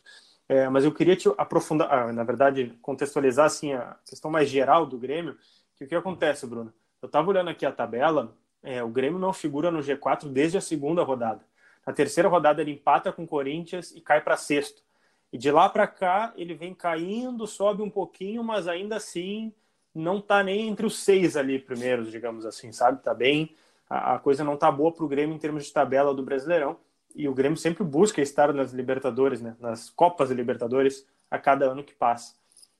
É, 0.48 0.69
mas 0.69 0.86
eu 0.86 0.93
queria 0.93 1.15
te 1.15 1.27
aprofundar, 1.38 1.91
ah, 1.91 2.13
na 2.13 2.24
verdade, 2.24 2.77
contextualizar 2.81 3.45
assim 3.48 3.74
a 3.74 3.98
questão 4.07 4.29
mais 4.29 4.48
geral 4.50 4.86
do 4.86 4.98
Grêmio. 4.98 5.38
Que 5.75 5.86
o 5.86 5.88
que 5.88 5.95
acontece, 5.95 6.45
Bruno? 6.45 6.74
Eu 7.01 7.07
estava 7.07 7.29
olhando 7.29 7.50
aqui 7.50 7.65
a 7.65 7.72
tabela. 7.72 8.38
É, 8.62 8.84
o 8.84 8.89
Grêmio 8.89 9.19
não 9.19 9.34
figura 9.34 9.72
no 9.72 9.79
G4 9.79 10.29
desde 10.29 10.57
a 10.57 10.62
segunda 10.62 11.03
rodada. 11.03 11.43
Na 11.86 11.93
terceira 11.93 12.29
rodada 12.29 12.62
ele 12.62 12.72
empata 12.72 13.12
com 13.12 13.24
o 13.24 13.27
Corinthians 13.27 13.91
e 13.91 14.01
cai 14.01 14.22
para 14.22 14.38
sexto. 14.38 14.85
E 15.32 15.38
de 15.38 15.51
lá 15.51 15.67
para 15.67 15.88
cá, 15.88 16.34
ele 16.36 16.53
vem 16.53 16.74
caindo, 16.74 17.46
sobe 17.46 17.82
um 17.82 17.89
pouquinho, 17.89 18.44
mas 18.44 18.67
ainda 18.67 18.96
assim 18.96 19.53
não 19.94 20.20
está 20.20 20.44
nem 20.44 20.67
entre 20.67 20.86
os 20.86 20.98
seis 20.98 21.38
ali 21.38 21.60
primeiros, 21.60 22.12
digamos 22.12 22.46
assim, 22.46 22.72
sabe? 22.72 23.01
Tá 23.01 23.13
bem, 23.13 23.55
a, 23.89 24.15
a 24.15 24.20
coisa 24.20 24.44
não 24.44 24.58
tá 24.58 24.72
boa 24.72 24.91
para 24.91 25.05
o 25.05 25.08
Grêmio 25.08 25.36
em 25.36 25.39
termos 25.39 25.65
de 25.65 25.74
tabela 25.74 26.13
do 26.13 26.24
Brasileirão. 26.24 26.77
E 27.15 27.29
o 27.29 27.34
Grêmio 27.34 27.58
sempre 27.58 27.84
busca 27.84 28.22
estar 28.22 28.53
nas 28.53 28.74
Libertadores, 28.74 29.41
né? 29.41 29.55
Nas 29.60 29.89
Copas 29.89 30.32
Libertadores 30.32 31.08
a 31.32 31.39
cada 31.39 31.65
ano 31.72 31.84
que 31.84 31.94
passa. 31.94 32.36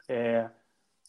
É, 0.08 0.50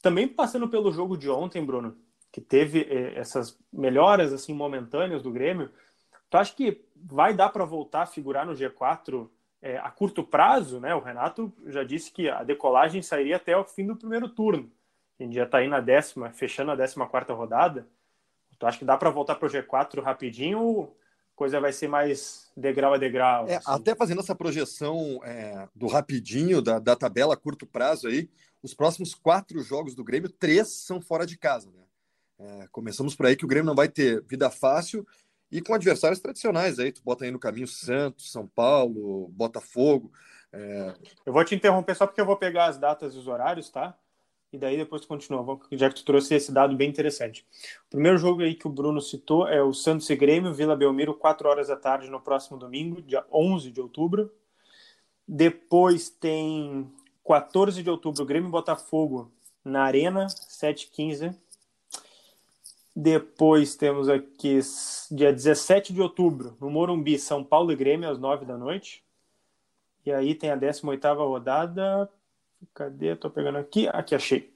também 0.00 0.28
passando 0.28 0.68
pelo 0.68 0.92
jogo 0.92 1.16
de 1.16 1.28
ontem, 1.28 1.64
Bruno, 1.64 1.96
que 2.30 2.40
teve 2.40 2.82
é, 2.82 3.18
essas 3.18 3.58
melhoras 3.72 4.32
assim 4.32 4.54
momentâneas 4.54 5.22
do 5.22 5.32
Grêmio, 5.32 5.70
tu 6.30 6.36
acha 6.36 6.54
que 6.54 6.84
vai 6.94 7.34
dar 7.34 7.48
para 7.48 7.64
voltar 7.64 8.02
a 8.02 8.06
figurar 8.06 8.46
no 8.46 8.52
G4 8.52 9.28
é, 9.62 9.78
a 9.78 9.90
curto 9.90 10.22
prazo? 10.22 10.80
Né? 10.80 10.94
O 10.94 11.00
Renato 11.00 11.52
já 11.66 11.82
disse 11.82 12.10
que 12.10 12.28
a 12.28 12.42
decolagem 12.42 13.02
sairia 13.02 13.36
até 13.36 13.56
o 13.56 13.64
fim 13.64 13.86
do 13.86 13.96
primeiro 13.96 14.28
turno. 14.28 14.70
A 15.18 15.22
gente 15.22 15.34
já 15.34 15.44
está 15.44 15.58
aí 15.58 15.68
na 15.68 15.80
décima, 15.80 16.30
fechando 16.30 16.70
a 16.70 16.76
décima 16.76 17.08
quarta 17.08 17.32
rodada. 17.32 17.86
Tu 18.58 18.66
acha 18.66 18.78
que 18.78 18.84
dá 18.84 18.96
para 18.96 19.10
voltar 19.10 19.34
para 19.34 19.46
o 19.46 19.50
G4 19.50 20.02
rapidinho 20.02 20.60
ou 20.60 20.96
coisa 21.34 21.60
vai 21.60 21.72
ser 21.72 21.88
mais 21.88 22.50
degrau 22.56 22.94
a 22.94 22.98
degrau? 22.98 23.46
É, 23.46 23.56
assim? 23.56 23.70
Até 23.70 23.94
fazendo 23.94 24.20
essa 24.20 24.34
projeção 24.34 25.20
é, 25.22 25.68
do 25.74 25.86
rapidinho, 25.86 26.62
da, 26.62 26.78
da 26.78 26.96
tabela 26.96 27.34
a 27.34 27.36
curto 27.36 27.66
prazo 27.66 28.08
aí, 28.08 28.28
os 28.62 28.74
próximos 28.74 29.14
quatro 29.14 29.60
jogos 29.62 29.94
do 29.94 30.02
Grêmio, 30.02 30.30
três 30.30 30.68
são 30.68 31.00
fora 31.00 31.26
de 31.26 31.36
casa, 31.36 31.70
né? 31.70 31.82
É, 32.38 32.68
começamos 32.70 33.14
por 33.14 33.26
aí 33.26 33.36
que 33.36 33.44
o 33.44 33.48
Grêmio 33.48 33.66
não 33.66 33.74
vai 33.74 33.88
ter 33.88 34.22
vida 34.24 34.50
fácil 34.50 35.06
e 35.50 35.60
com 35.60 35.74
adversários 35.74 36.20
tradicionais 36.20 36.78
aí, 36.78 36.92
tu 36.92 37.02
bota 37.04 37.24
aí 37.24 37.30
no 37.30 37.38
caminho 37.38 37.68
Santos, 37.68 38.32
São 38.32 38.46
Paulo, 38.46 39.28
Botafogo. 39.28 40.12
É... 40.52 40.94
Eu 41.24 41.32
vou 41.32 41.44
te 41.44 41.54
interromper 41.54 41.94
só 41.94 42.06
porque 42.06 42.20
eu 42.20 42.26
vou 42.26 42.36
pegar 42.36 42.66
as 42.66 42.78
datas 42.78 43.14
e 43.14 43.18
os 43.18 43.26
horários, 43.26 43.70
tá? 43.70 43.96
E 44.52 44.58
daí 44.58 44.76
depois 44.76 45.02
tu 45.02 45.08
continua, 45.08 45.60
já 45.72 45.88
que 45.88 45.96
tu 45.96 46.04
trouxe 46.04 46.34
esse 46.34 46.52
dado 46.52 46.76
bem 46.76 46.88
interessante. 46.88 47.44
O 47.86 47.90
primeiro 47.90 48.16
jogo 48.16 48.42
aí 48.42 48.54
que 48.54 48.66
o 48.66 48.70
Bruno 48.70 49.00
citou 49.00 49.46
é 49.48 49.62
o 49.62 49.74
Santos 49.74 50.08
e 50.08 50.16
Grêmio, 50.16 50.54
Vila 50.54 50.76
Belmiro, 50.76 51.14
4 51.14 51.48
horas 51.48 51.68
da 51.68 51.76
tarde 51.76 52.08
no 52.08 52.20
próximo 52.20 52.56
domingo, 52.56 53.02
dia 53.02 53.24
11 53.30 53.70
de 53.70 53.80
outubro. 53.80 54.32
Depois 55.26 56.08
tem 56.08 56.90
14 57.26 57.82
de 57.82 57.90
outubro, 57.90 58.24
Grêmio 58.24 58.48
e 58.48 58.52
Botafogo 58.52 59.32
na 59.64 59.82
Arena, 59.82 60.26
7h15. 60.26 61.36
Depois 62.98 63.76
temos 63.76 64.08
aqui 64.08 64.58
dia 65.10 65.30
17 65.30 65.92
de 65.92 66.00
outubro, 66.00 66.56
no 66.58 66.70
Morumbi, 66.70 67.18
São 67.18 67.44
Paulo 67.44 67.70
e 67.70 67.76
Grêmio, 67.76 68.08
às 68.08 68.18
9 68.18 68.46
da 68.46 68.56
noite. 68.56 69.04
E 70.06 70.10
aí 70.10 70.34
tem 70.34 70.50
a 70.50 70.56
18ª 70.56 71.14
rodada. 71.18 72.08
Cadê? 72.72 73.14
Tô 73.14 73.28
pegando 73.28 73.58
aqui. 73.58 73.86
Aqui, 73.88 74.14
achei. 74.14 74.50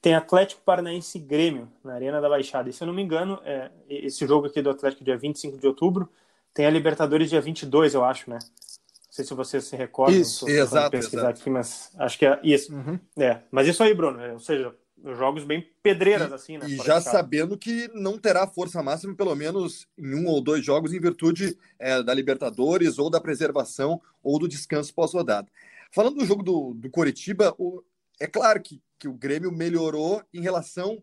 Tem 0.00 0.14
Atlético 0.14 0.62
Paranaense 0.62 1.18
e 1.18 1.20
Grêmio, 1.20 1.68
na 1.82 1.94
Arena 1.94 2.20
da 2.20 2.28
Baixada. 2.28 2.70
E 2.70 2.72
se 2.72 2.84
eu 2.84 2.86
não 2.86 2.94
me 2.94 3.02
engano, 3.02 3.40
é, 3.44 3.72
esse 3.88 4.24
jogo 4.28 4.46
aqui 4.46 4.62
do 4.62 4.70
Atlético, 4.70 5.02
dia 5.02 5.16
25 5.16 5.58
de 5.58 5.66
outubro, 5.66 6.08
tem 6.54 6.66
a 6.66 6.70
Libertadores 6.70 7.30
dia 7.30 7.40
22, 7.40 7.94
eu 7.94 8.04
acho, 8.04 8.30
né? 8.30 8.38
Não 8.38 9.10
sei 9.10 9.24
se 9.24 9.34
você 9.34 9.60
se 9.60 9.74
recorda. 9.74 10.14
Isso, 10.14 10.48
exato. 10.48 10.92
pesquisar 10.92 11.22
exato. 11.22 11.40
aqui, 11.40 11.50
mas 11.50 11.90
acho 11.98 12.16
que 12.16 12.26
é 12.26 12.38
isso. 12.44 12.72
Uhum. 12.72 12.98
É, 13.16 13.40
mas 13.50 13.66
isso 13.66 13.82
aí, 13.82 13.92
Bruno. 13.92 14.20
É, 14.20 14.32
ou 14.32 14.38
seja, 14.38 14.72
jogos 15.04 15.44
bem 15.44 15.68
pedreiras, 15.82 16.30
e, 16.30 16.34
assim, 16.34 16.58
né? 16.58 16.66
E 16.68 16.76
já 16.76 17.00
sabendo 17.00 17.58
que 17.58 17.88
não 17.94 18.18
terá 18.18 18.46
força 18.46 18.82
máxima, 18.82 19.14
pelo 19.14 19.34
menos 19.34 19.88
em 19.98 20.14
um 20.14 20.26
ou 20.26 20.40
dois 20.40 20.64
jogos, 20.64 20.92
em 20.92 21.00
virtude 21.00 21.56
é, 21.78 22.02
da 22.02 22.14
Libertadores, 22.14 22.98
ou 22.98 23.10
da 23.10 23.20
preservação, 23.20 24.00
ou 24.22 24.38
do 24.38 24.48
descanso 24.48 24.94
pós-rodada. 24.94 25.48
Falando 25.90 26.16
do 26.16 26.24
jogo 26.24 26.42
do, 26.42 26.74
do 26.74 26.90
Coritiba, 26.90 27.54
o, 27.58 27.82
é 28.20 28.26
claro 28.26 28.62
que, 28.62 28.80
que 28.98 29.08
o 29.08 29.12
Grêmio 29.12 29.52
melhorou 29.52 30.22
em 30.32 30.40
relação 30.40 31.02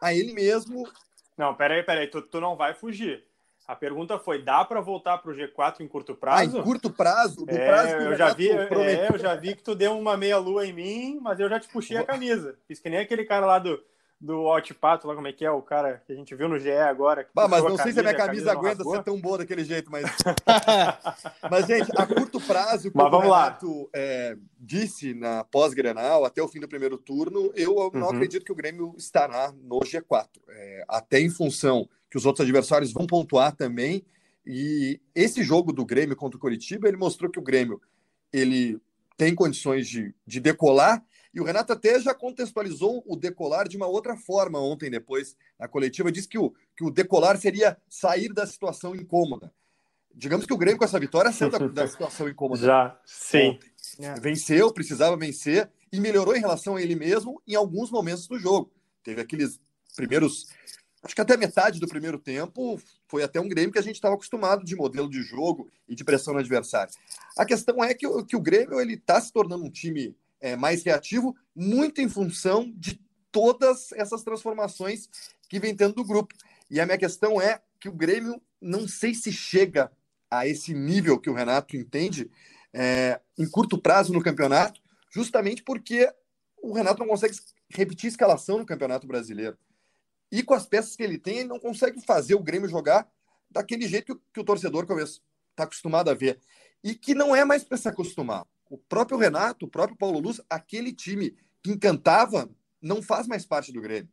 a 0.00 0.12
ele 0.12 0.32
mesmo. 0.32 0.88
Não, 1.38 1.54
peraí, 1.54 1.82
peraí, 1.82 2.08
tu, 2.08 2.20
tu 2.22 2.40
não 2.40 2.56
vai 2.56 2.74
fugir. 2.74 3.24
A 3.66 3.74
pergunta 3.74 4.18
foi: 4.18 4.42
dá 4.42 4.64
para 4.64 4.80
voltar 4.80 5.18
para 5.18 5.30
o 5.30 5.34
G4 5.34 5.80
em 5.80 5.88
curto 5.88 6.14
prazo? 6.14 6.56
Ah, 6.56 6.60
em 6.60 6.62
curto 6.62 6.88
prazo? 6.90 7.44
No 7.44 7.52
é, 7.52 7.66
prazo 7.66 7.94
eu 7.96 8.16
já 8.16 8.32
vi, 8.32 8.48
é, 8.50 9.08
eu 9.12 9.18
já 9.18 9.34
vi 9.34 9.56
que 9.56 9.62
tu 9.62 9.74
deu 9.74 9.98
uma 9.98 10.16
meia 10.16 10.38
lua 10.38 10.66
em 10.66 10.72
mim, 10.72 11.18
mas 11.20 11.40
eu 11.40 11.48
já 11.48 11.58
te 11.58 11.68
puxei 11.68 11.96
a 11.96 12.04
camisa. 12.04 12.56
Fiz 12.68 12.78
que 12.78 12.88
nem 12.88 13.00
aquele 13.00 13.24
cara 13.24 13.44
lá 13.44 13.58
do, 13.58 13.82
do 14.20 14.44
Hot 14.44 14.72
Pato, 14.74 15.08
lá 15.08 15.16
como 15.16 15.26
é 15.26 15.32
que 15.32 15.44
é, 15.44 15.50
o 15.50 15.60
cara 15.60 16.00
que 16.06 16.12
a 16.12 16.16
gente 16.16 16.32
viu 16.36 16.48
no 16.48 16.60
GE 16.60 16.70
agora. 16.70 17.28
Bah, 17.34 17.48
mas 17.48 17.64
não 17.64 17.76
sei 17.76 17.92
se 17.92 17.98
a 17.98 18.02
minha 18.02 18.14
camisa, 18.14 18.46
camisa 18.46 18.52
aguenta 18.52 18.84
ser 18.84 19.02
tão 19.02 19.20
boa 19.20 19.38
daquele 19.38 19.64
jeito, 19.64 19.90
mas. 19.90 20.04
mas, 21.50 21.66
gente, 21.66 21.90
a 21.96 22.06
curto 22.06 22.40
prazo, 22.40 22.92
como 22.92 23.16
o 23.16 23.20
Renato 23.20 23.90
é, 23.92 24.36
disse 24.60 25.12
na 25.12 25.42
pós-grenal, 25.42 26.24
até 26.24 26.40
o 26.40 26.46
fim 26.46 26.60
do 26.60 26.68
primeiro 26.68 26.96
turno, 26.96 27.52
eu 27.56 27.90
não 27.92 28.02
uhum. 28.02 28.14
acredito 28.14 28.44
que 28.44 28.52
o 28.52 28.56
Grêmio 28.56 28.94
estará 28.96 29.52
no 29.52 29.80
G4. 29.80 30.28
É, 30.48 30.84
até 30.88 31.18
em 31.18 31.30
função 31.30 31.88
que 32.16 32.18
os 32.18 32.24
outros 32.24 32.44
adversários 32.44 32.92
vão 32.92 33.06
pontuar 33.06 33.54
também. 33.54 34.02
E 34.46 34.98
esse 35.14 35.42
jogo 35.42 35.70
do 35.70 35.84
Grêmio 35.84 36.16
contra 36.16 36.38
o 36.38 36.40
Coritiba, 36.40 36.88
ele 36.88 36.96
mostrou 36.96 37.30
que 37.30 37.38
o 37.38 37.42
Grêmio 37.42 37.80
ele 38.32 38.80
tem 39.18 39.34
condições 39.34 39.86
de, 39.86 40.14
de 40.26 40.40
decolar 40.40 41.04
e 41.34 41.40
o 41.40 41.44
Renato 41.44 41.74
até 41.74 42.00
já 42.00 42.14
contextualizou 42.14 43.04
o 43.06 43.14
decolar 43.14 43.68
de 43.68 43.76
uma 43.76 43.86
outra 43.86 44.16
forma 44.16 44.58
ontem, 44.58 44.90
depois, 44.90 45.36
na 45.58 45.68
coletiva. 45.68 46.10
Disse 46.10 46.26
que 46.26 46.38
o, 46.38 46.54
que 46.74 46.84
o 46.84 46.90
decolar 46.90 47.36
seria 47.36 47.76
sair 47.86 48.32
da 48.32 48.46
situação 48.46 48.94
incômoda. 48.94 49.52
Digamos 50.14 50.46
que 50.46 50.54
o 50.54 50.56
Grêmio, 50.56 50.78
com 50.78 50.84
essa 50.84 50.98
vitória, 50.98 51.30
saiu 51.32 51.50
da, 51.50 51.58
da 51.58 51.86
situação 51.86 52.26
incômoda. 52.26 52.64
Já, 52.64 52.98
sim. 53.04 53.58
É. 53.98 54.18
Venceu, 54.18 54.72
precisava 54.72 55.16
vencer 55.18 55.70
e 55.92 56.00
melhorou 56.00 56.34
em 56.34 56.40
relação 56.40 56.76
a 56.76 56.82
ele 56.82 56.94
mesmo 56.94 57.42
em 57.46 57.54
alguns 57.54 57.90
momentos 57.90 58.26
do 58.26 58.38
jogo. 58.38 58.72
Teve 59.02 59.20
aqueles 59.20 59.60
primeiros. 59.94 60.46
Acho 61.06 61.14
que 61.14 61.20
até 61.20 61.36
metade 61.36 61.78
do 61.78 61.86
primeiro 61.86 62.18
tempo 62.18 62.82
foi 63.06 63.22
até 63.22 63.40
um 63.40 63.48
Grêmio 63.48 63.70
que 63.70 63.78
a 63.78 63.82
gente 63.82 63.94
estava 63.94 64.16
acostumado 64.16 64.64
de 64.64 64.74
modelo 64.74 65.08
de 65.08 65.22
jogo 65.22 65.70
e 65.88 65.94
de 65.94 66.02
pressão 66.02 66.34
no 66.34 66.40
adversário. 66.40 66.92
A 67.38 67.44
questão 67.44 67.82
é 67.82 67.94
que, 67.94 68.08
que 68.24 68.34
o 68.34 68.40
Grêmio 68.40 68.80
ele 68.80 68.94
está 68.94 69.20
se 69.20 69.32
tornando 69.32 69.64
um 69.64 69.70
time 69.70 70.16
é, 70.40 70.56
mais 70.56 70.82
reativo, 70.82 71.36
muito 71.54 72.00
em 72.00 72.08
função 72.08 72.72
de 72.74 73.00
todas 73.30 73.92
essas 73.92 74.24
transformações 74.24 75.08
que 75.48 75.60
vem 75.60 75.76
tendo 75.76 75.94
do 75.94 76.04
grupo. 76.04 76.34
E 76.68 76.80
a 76.80 76.84
minha 76.84 76.98
questão 76.98 77.40
é 77.40 77.62
que 77.78 77.88
o 77.88 77.92
Grêmio 77.92 78.42
não 78.60 78.88
sei 78.88 79.14
se 79.14 79.30
chega 79.30 79.92
a 80.28 80.44
esse 80.44 80.74
nível 80.74 81.20
que 81.20 81.30
o 81.30 81.34
Renato 81.34 81.76
entende 81.76 82.28
é, 82.74 83.20
em 83.38 83.48
curto 83.48 83.80
prazo 83.80 84.12
no 84.12 84.20
campeonato, 84.20 84.80
justamente 85.14 85.62
porque 85.62 86.12
o 86.60 86.72
Renato 86.72 86.98
não 86.98 87.06
consegue 87.06 87.36
repetir 87.70 88.08
escalação 88.08 88.58
no 88.58 88.66
Campeonato 88.66 89.06
Brasileiro. 89.06 89.56
E 90.30 90.42
com 90.42 90.54
as 90.54 90.66
peças 90.66 90.96
que 90.96 91.02
ele 91.02 91.18
tem, 91.18 91.38
ele 91.38 91.48
não 91.48 91.58
consegue 91.58 92.00
fazer 92.00 92.34
o 92.34 92.42
Grêmio 92.42 92.68
jogar 92.68 93.08
daquele 93.50 93.86
jeito 93.86 94.06
que 94.06 94.12
o, 94.12 94.22
que 94.34 94.40
o 94.40 94.44
torcedor 94.44 94.84
está 94.84 95.64
acostumado 95.64 96.10
a 96.10 96.14
ver. 96.14 96.40
E 96.82 96.94
que 96.94 97.14
não 97.14 97.34
é 97.34 97.44
mais 97.44 97.64
para 97.64 97.76
se 97.76 97.88
acostumar 97.88 98.46
o 98.68 98.76
próprio 98.76 99.18
Renato, 99.18 99.66
o 99.66 99.68
próprio 99.68 99.96
Paulo 99.96 100.18
Luz, 100.18 100.40
aquele 100.50 100.92
time 100.92 101.36
que 101.62 101.70
encantava, 101.70 102.50
não 102.80 103.02
faz 103.02 103.26
mais 103.26 103.44
parte 103.46 103.72
do 103.72 103.80
Grêmio. 103.80 104.10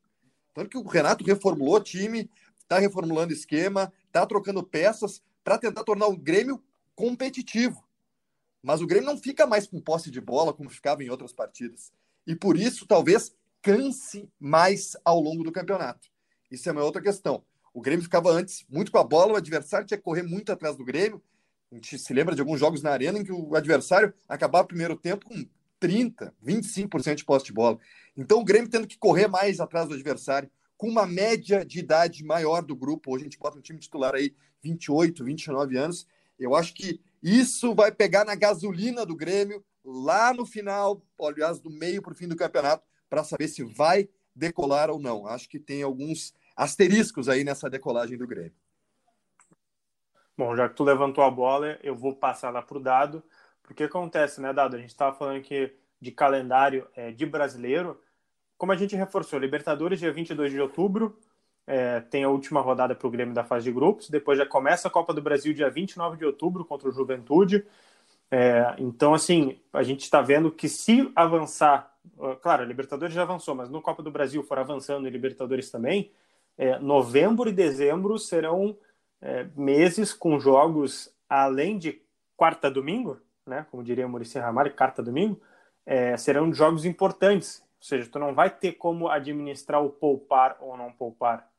Tanto 0.53 0.69
que 0.69 0.77
o 0.77 0.87
Renato 0.87 1.23
reformulou 1.23 1.75
o 1.75 1.83
time, 1.83 2.29
está 2.59 2.79
reformulando 2.79 3.33
esquema, 3.33 3.91
está 4.05 4.25
trocando 4.25 4.63
peças 4.63 5.21
para 5.43 5.57
tentar 5.57 5.83
tornar 5.83 6.07
o 6.07 6.17
Grêmio 6.17 6.63
competitivo. 6.95 7.83
Mas 8.61 8.81
o 8.81 8.87
Grêmio 8.87 9.09
não 9.09 9.17
fica 9.17 9.45
mais 9.45 9.67
com 9.67 9.81
posse 9.81 10.09
de 10.09 10.21
bola 10.21 10.53
como 10.53 10.69
ficava 10.69 11.03
em 11.03 11.09
outras 11.09 11.33
partidas. 11.33 11.91
E 12.25 12.35
por 12.35 12.57
isso, 12.57 12.85
talvez, 12.85 13.35
canse 13.63 14.29
mais 14.39 14.95
ao 15.03 15.19
longo 15.19 15.43
do 15.43 15.51
campeonato. 15.51 16.09
Isso 16.51 16.69
é 16.69 16.71
uma 16.71 16.83
outra 16.83 17.01
questão. 17.01 17.43
O 17.73 17.81
Grêmio 17.81 18.03
ficava 18.03 18.29
antes 18.29 18.65
muito 18.69 18.91
com 18.91 18.99
a 18.99 19.03
bola, 19.03 19.33
o 19.33 19.37
adversário 19.37 19.87
tinha 19.87 19.97
que 19.97 20.03
correr 20.03 20.21
muito 20.21 20.51
atrás 20.51 20.75
do 20.75 20.85
Grêmio, 20.85 21.23
a 21.71 21.75
gente 21.75 21.97
se 21.97 22.13
lembra 22.13 22.35
de 22.35 22.41
alguns 22.41 22.59
jogos 22.59 22.83
na 22.83 22.91
arena 22.91 23.17
em 23.17 23.23
que 23.23 23.31
o 23.31 23.55
adversário 23.55 24.13
acabava 24.29 24.65
o 24.65 24.67
primeiro 24.67 24.95
tempo 24.95 25.25
com 25.25 25.43
30, 25.79 26.31
25% 26.45 27.15
de 27.15 27.25
posse 27.25 27.45
de 27.45 27.53
bola. 27.53 27.79
Então 28.15 28.39
o 28.39 28.43
Grêmio 28.43 28.69
tendo 28.69 28.85
que 28.85 28.97
correr 28.97 29.27
mais 29.27 29.59
atrás 29.59 29.87
do 29.87 29.95
adversário, 29.95 30.51
com 30.77 30.87
uma 30.87 31.07
média 31.07 31.65
de 31.65 31.79
idade 31.79 32.23
maior 32.23 32.61
do 32.61 32.75
grupo. 32.75 33.11
Hoje 33.11 33.23
a 33.23 33.25
gente 33.25 33.39
bota 33.39 33.57
um 33.57 33.61
time 33.61 33.79
titular 33.79 34.13
aí 34.13 34.35
28, 34.61 35.23
29 35.23 35.77
anos. 35.77 36.05
Eu 36.37 36.53
acho 36.53 36.75
que 36.75 37.01
isso 37.23 37.73
vai 37.73 37.91
pegar 37.91 38.23
na 38.23 38.35
gasolina 38.35 39.03
do 39.03 39.15
Grêmio 39.15 39.63
lá 39.83 40.31
no 40.33 40.45
final, 40.45 41.01
aliás, 41.19 41.59
do 41.59 41.71
meio 41.71 42.01
para 42.01 42.13
o 42.13 42.15
fim 42.15 42.27
do 42.27 42.35
campeonato, 42.35 42.85
para 43.13 43.23
saber 43.23 43.47
se 43.47 43.63
vai 43.63 44.09
decolar 44.35 44.89
ou 44.89 44.97
não. 44.97 45.27
Acho 45.27 45.47
que 45.47 45.59
tem 45.59 45.83
alguns 45.83 46.33
asteriscos 46.55 47.29
aí 47.29 47.43
nessa 47.43 47.69
decolagem 47.69 48.17
do 48.17 48.25
Grêmio. 48.25 48.55
Bom, 50.35 50.55
já 50.55 50.67
que 50.67 50.75
tu 50.75 50.83
levantou 50.83 51.23
a 51.23 51.29
bola, 51.29 51.77
eu 51.83 51.95
vou 51.95 52.15
passar 52.15 52.49
lá 52.49 52.59
para 52.59 52.75
o 52.75 52.81
Dado, 52.81 53.23
porque 53.61 53.83
acontece, 53.83 54.41
né, 54.41 54.51
Dado? 54.51 54.75
A 54.75 54.79
gente 54.79 54.89
estava 54.89 55.15
falando 55.15 55.37
aqui 55.37 55.71
de 56.01 56.11
calendário 56.11 56.87
é, 56.95 57.11
de 57.11 57.23
brasileiro, 57.23 58.01
como 58.57 58.71
a 58.71 58.75
gente 58.75 58.95
reforçou, 58.95 59.37
Libertadores 59.37 59.99
dia 59.99 60.11
22 60.11 60.51
de 60.51 60.59
outubro, 60.59 61.15
é, 61.67 61.99
tem 61.99 62.23
a 62.23 62.29
última 62.29 62.61
rodada 62.61 62.95
para 62.95 63.07
o 63.07 63.11
Grêmio 63.11 63.35
da 63.35 63.43
fase 63.43 63.65
de 63.65 63.71
grupos, 63.71 64.09
depois 64.09 64.39
já 64.39 64.45
começa 64.47 64.87
a 64.87 64.91
Copa 64.91 65.13
do 65.13 65.21
Brasil 65.21 65.53
dia 65.53 65.69
29 65.69 66.17
de 66.17 66.25
outubro 66.25 66.65
contra 66.65 66.89
o 66.89 66.91
Juventude, 66.91 67.63
É, 68.31 68.75
então, 68.79 69.13
assim, 69.13 69.59
a 69.71 69.83
gente 69.83 70.01
está 70.01 70.21
vendo 70.21 70.51
que 70.51 70.67
se 70.67 71.11
avançar, 71.15 71.95
claro, 72.41 72.63
a 72.63 72.65
Libertadores 72.65 73.13
já 73.13 73.21
avançou, 73.21 73.53
mas 73.53 73.69
no 73.69 73.81
Copa 73.81 74.01
do 74.01 74.11
Brasil 74.11 74.43
for 74.43 74.57
avançando 74.57 75.07
e 75.07 75.11
Libertadores 75.11 75.69
também, 75.69 76.11
é, 76.57 76.77
novembro 76.79 77.49
e 77.49 77.53
dezembro 77.53 78.17
serão 78.17 78.77
é, 79.21 79.47
meses 79.55 80.13
com 80.13 80.39
jogos 80.39 81.13
além 81.29 81.77
de 81.77 82.01
quarta 82.35 82.69
domingo, 82.69 83.19
né? 83.45 83.65
Como 83.71 83.83
diria 83.83 84.07
Maurício 84.07 84.41
Ramalho, 84.41 84.75
quarta 84.75 85.01
domingo, 85.01 85.41
é, 85.85 86.15
serão 86.17 86.53
jogos 86.53 86.85
importantes. 86.85 87.59
Ou 87.79 87.85
seja, 87.85 88.09
tu 88.09 88.19
não 88.19 88.33
vai 88.33 88.49
ter 88.49 88.73
como 88.73 89.09
administrar 89.09 89.83
o 89.83 89.89
poupar 89.89 90.57
ou 90.59 90.77
não 90.77 90.91
poupar, 90.91 91.49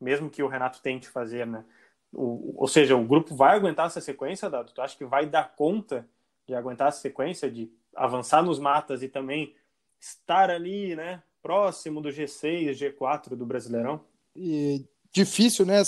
mesmo 0.00 0.30
que 0.30 0.42
o 0.42 0.48
Renato 0.48 0.80
tente 0.80 1.08
fazer, 1.08 1.46
né? 1.46 1.64
O, 2.12 2.62
ou 2.62 2.68
seja, 2.68 2.96
o 2.96 3.06
grupo 3.06 3.34
vai 3.34 3.56
aguentar 3.56 3.86
essa 3.86 4.00
sequência, 4.00 4.48
Dado? 4.48 4.72
Tu 4.72 4.80
acha 4.80 4.96
que 4.96 5.04
vai 5.04 5.26
dar 5.26 5.54
conta 5.54 6.08
de 6.46 6.54
aguentar 6.54 6.88
a 6.88 6.92
sequência, 6.92 7.50
de 7.50 7.70
avançar 7.94 8.42
nos 8.42 8.58
matas 8.58 9.02
e 9.02 9.08
também 9.08 9.54
estar 10.00 10.50
ali, 10.50 10.96
né, 10.96 11.22
próximo 11.42 12.00
do 12.00 12.08
G6, 12.08 12.70
G4 12.72 13.36
do 13.36 13.44
Brasileirão? 13.44 14.00
E 14.34 14.86
difícil, 15.12 15.66
né, 15.66 15.82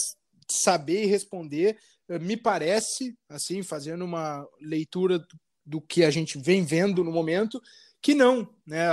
saber 0.50 1.07
responder. 1.07 1.79
Eh, 2.09 2.19
me 2.19 2.37
parece, 2.37 3.17
assim, 3.29 3.62
fazendo 3.62 4.05
uma 4.05 4.47
leitura 4.61 5.25
do 5.65 5.81
que 5.81 6.05
a 6.05 6.11
gente 6.11 6.39
vem 6.39 6.65
vendo 6.65 7.05
no 7.05 7.12
momento, 7.12 7.62
que 8.03 8.15
não, 8.15 8.49
né? 8.67 8.89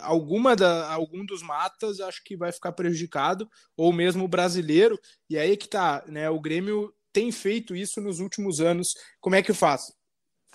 Alguma 0.00 0.54
da, 0.54 0.92
algum 0.92 1.24
dos 1.24 1.42
matas 1.42 2.00
acho 2.00 2.22
que 2.24 2.36
vai 2.36 2.52
ficar 2.52 2.72
prejudicado, 2.72 3.48
ou 3.76 3.92
mesmo 3.92 4.24
o 4.24 4.28
brasileiro, 4.28 4.98
e 5.28 5.38
aí 5.38 5.56
que 5.56 5.68
tá, 5.68 6.04
né? 6.06 6.28
O 6.30 6.40
Grêmio 6.40 6.92
tem 7.12 7.32
feito 7.32 7.74
isso 7.74 8.00
nos 8.00 8.20
últimos 8.20 8.60
anos. 8.60 8.94
Como 9.20 9.36
é 9.36 9.42
que 9.42 9.52
faz? 9.52 9.86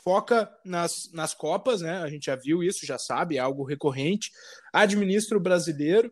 foca 0.04 0.50
nas, 0.66 1.12
nas 1.14 1.34
Copas, 1.34 1.82
né? 1.82 2.00
A 2.00 2.10
gente 2.10 2.26
já 2.26 2.36
viu 2.36 2.64
isso, 2.64 2.86
já 2.86 2.98
sabe, 2.98 3.38
é 3.38 3.40
algo 3.40 3.64
recorrente. 3.64 4.32
Administra 4.74 5.38
o 5.38 5.42
brasileiro, 5.42 6.12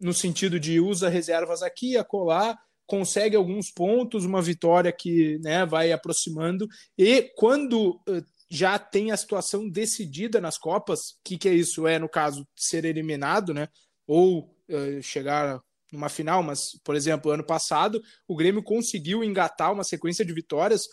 no 0.00 0.12
sentido 0.12 0.58
de 0.60 0.80
usa 0.80 1.08
reservas 1.08 1.62
aqui, 1.62 1.96
acolá, 1.96 2.58
consegue 2.86 3.36
alguns 3.36 3.70
pontos, 3.70 4.24
uma 4.24 4.42
vitória 4.42 4.92
que 4.92 5.38
né, 5.42 5.64
vai 5.64 5.92
aproximando. 5.92 6.66
E 6.98 7.30
quando 7.36 8.00
uh, 8.08 8.22
já 8.52 8.78
tem 8.78 9.10
a 9.10 9.16
situação 9.16 9.66
decidida 9.66 10.38
nas 10.38 10.58
Copas, 10.58 11.12
o 11.12 11.14
que, 11.24 11.38
que 11.38 11.48
é 11.48 11.54
isso? 11.54 11.86
É, 11.86 11.98
no 11.98 12.06
caso, 12.06 12.46
ser 12.54 12.84
eliminado, 12.84 13.54
né? 13.54 13.66
Ou 14.06 14.54
uh, 14.68 15.02
chegar 15.02 15.58
numa 15.90 16.10
final, 16.10 16.42
mas, 16.42 16.78
por 16.84 16.94
exemplo, 16.94 17.30
ano 17.30 17.46
passado, 17.46 18.02
o 18.28 18.36
Grêmio 18.36 18.62
conseguiu 18.62 19.24
engatar 19.24 19.72
uma 19.72 19.82
sequência 19.82 20.22
de 20.22 20.34
vitórias 20.34 20.86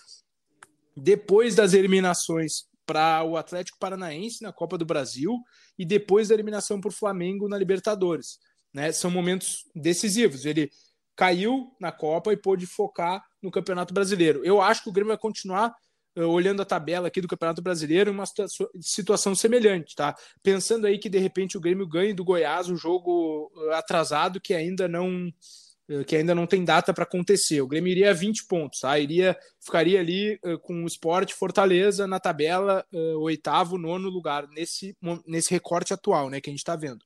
depois 0.95 1.53
das 1.53 1.73
eliminações 1.73 2.63
para 2.85 3.25
o 3.25 3.35
Atlético 3.35 3.77
Paranaense 3.77 4.41
na 4.41 4.53
Copa 4.53 4.77
do 4.77 4.85
Brasil 4.85 5.37
e 5.77 5.83
depois 5.83 6.29
da 6.29 6.35
eliminação 6.35 6.79
o 6.83 6.91
Flamengo 6.91 7.49
na 7.49 7.57
Libertadores. 7.57 8.39
Né? 8.73 8.89
São 8.93 9.11
momentos 9.11 9.65
decisivos. 9.75 10.45
Ele 10.45 10.71
caiu 11.13 11.75
na 11.77 11.91
Copa 11.91 12.31
e 12.31 12.37
pôde 12.37 12.65
focar 12.65 13.21
no 13.41 13.51
Campeonato 13.51 13.93
Brasileiro. 13.93 14.45
Eu 14.45 14.61
acho 14.61 14.83
que 14.83 14.89
o 14.89 14.93
Grêmio 14.93 15.09
vai 15.09 15.17
continuar 15.17 15.75
olhando 16.15 16.61
a 16.61 16.65
tabela 16.65 17.07
aqui 17.07 17.21
do 17.21 17.27
Campeonato 17.27 17.61
Brasileiro 17.61 18.11
uma 18.11 18.25
situação 18.81 19.35
semelhante, 19.35 19.95
tá? 19.95 20.15
Pensando 20.41 20.87
aí 20.87 20.97
que 20.97 21.09
de 21.09 21.19
repente 21.19 21.57
o 21.57 21.61
Grêmio 21.61 21.87
ganhe 21.87 22.13
do 22.13 22.23
Goiás 22.23 22.69
o 22.69 22.75
jogo 22.75 23.51
atrasado 23.71 24.41
que 24.41 24.53
ainda 24.53 24.87
não 24.87 25.31
eh, 25.89 26.03
que 26.03 26.15
ainda 26.15 26.35
não 26.35 26.45
tem 26.45 26.63
data 26.63 26.93
para 26.93 27.03
acontecer. 27.03 27.61
O 27.61 27.67
Grêmio 27.67 27.91
iria 27.91 28.11
a 28.11 28.13
20 28.13 28.45
pontos, 28.45 28.79
tá? 28.81 28.97
Iria, 28.99 29.37
ficaria 29.59 29.99
ali 29.99 30.39
com 30.61 30.83
o 30.83 30.87
Sport 30.87 31.33
Fortaleza 31.33 32.05
na 32.05 32.19
tabela, 32.19 32.85
oitavo, 33.19 33.77
nono 33.77 34.09
lugar, 34.09 34.47
nesse, 34.49 34.95
nesse 35.25 35.51
recorte 35.51 35.93
atual, 35.93 36.29
né, 36.29 36.39
que 36.39 36.49
a 36.49 36.53
gente 36.53 36.59
está 36.59 36.75
vendo. 36.75 37.03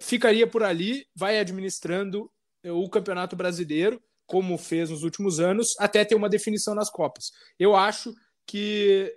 Ficaria 0.00 0.46
por 0.46 0.62
ali, 0.62 1.06
vai 1.14 1.38
administrando 1.38 2.30
o 2.64 2.88
Campeonato 2.88 3.36
Brasileiro, 3.36 4.02
como 4.30 4.56
fez 4.56 4.90
nos 4.90 5.02
últimos 5.02 5.40
anos, 5.40 5.74
até 5.80 6.04
ter 6.04 6.14
uma 6.14 6.28
definição 6.28 6.72
nas 6.72 6.88
Copas. 6.88 7.32
Eu 7.58 7.74
acho 7.74 8.14
que, 8.46 9.12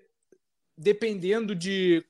dependendo 0.76 1.54
de 1.54 2.04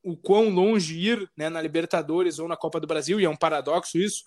o 0.00 0.16
quão 0.16 0.48
longe 0.48 0.96
ir 0.96 1.28
né, 1.36 1.48
na 1.48 1.60
Libertadores 1.60 2.38
ou 2.38 2.46
na 2.46 2.56
Copa 2.56 2.78
do 2.78 2.86
Brasil, 2.86 3.20
e 3.20 3.24
é 3.24 3.28
um 3.28 3.34
paradoxo 3.34 3.98
isso, 3.98 4.22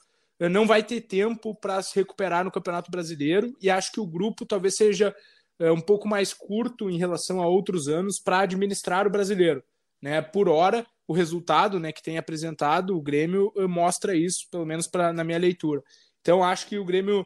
não 0.51 0.67
vai 0.67 0.83
ter 0.83 0.99
tempo 0.99 1.55
para 1.55 1.81
se 1.81 1.95
recuperar 1.95 2.43
no 2.43 2.51
Campeonato 2.51 2.91
Brasileiro 2.91 3.55
e 3.61 3.69
acho 3.69 3.93
que 3.93 4.01
o 4.01 4.07
grupo 4.07 4.45
talvez 4.45 4.75
seja 4.75 5.15
é, 5.57 5.71
um 5.71 5.79
pouco 5.79 6.05
mais 6.05 6.33
curto 6.33 6.89
em 6.89 6.97
relação 6.97 7.41
a 7.41 7.47
outros 7.47 7.87
anos 7.87 8.19
para 8.19 8.39
administrar 8.39 9.07
o 9.07 9.09
brasileiro. 9.09 9.63
Né? 10.01 10.21
Por 10.21 10.49
hora, 10.49 10.85
o 11.07 11.13
resultado 11.13 11.79
né, 11.79 11.93
que 11.93 12.03
tem 12.03 12.17
apresentado, 12.17 12.97
o 12.97 13.01
Grêmio 13.01 13.53
mostra 13.69 14.13
isso, 14.13 14.45
pelo 14.51 14.65
menos 14.65 14.87
pra, 14.87 15.13
na 15.13 15.23
minha 15.23 15.39
leitura. 15.39 15.81
Então, 16.19 16.43
acho 16.43 16.67
que 16.67 16.77
o 16.77 16.85
Grêmio 16.85 17.25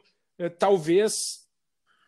talvez 0.58 1.44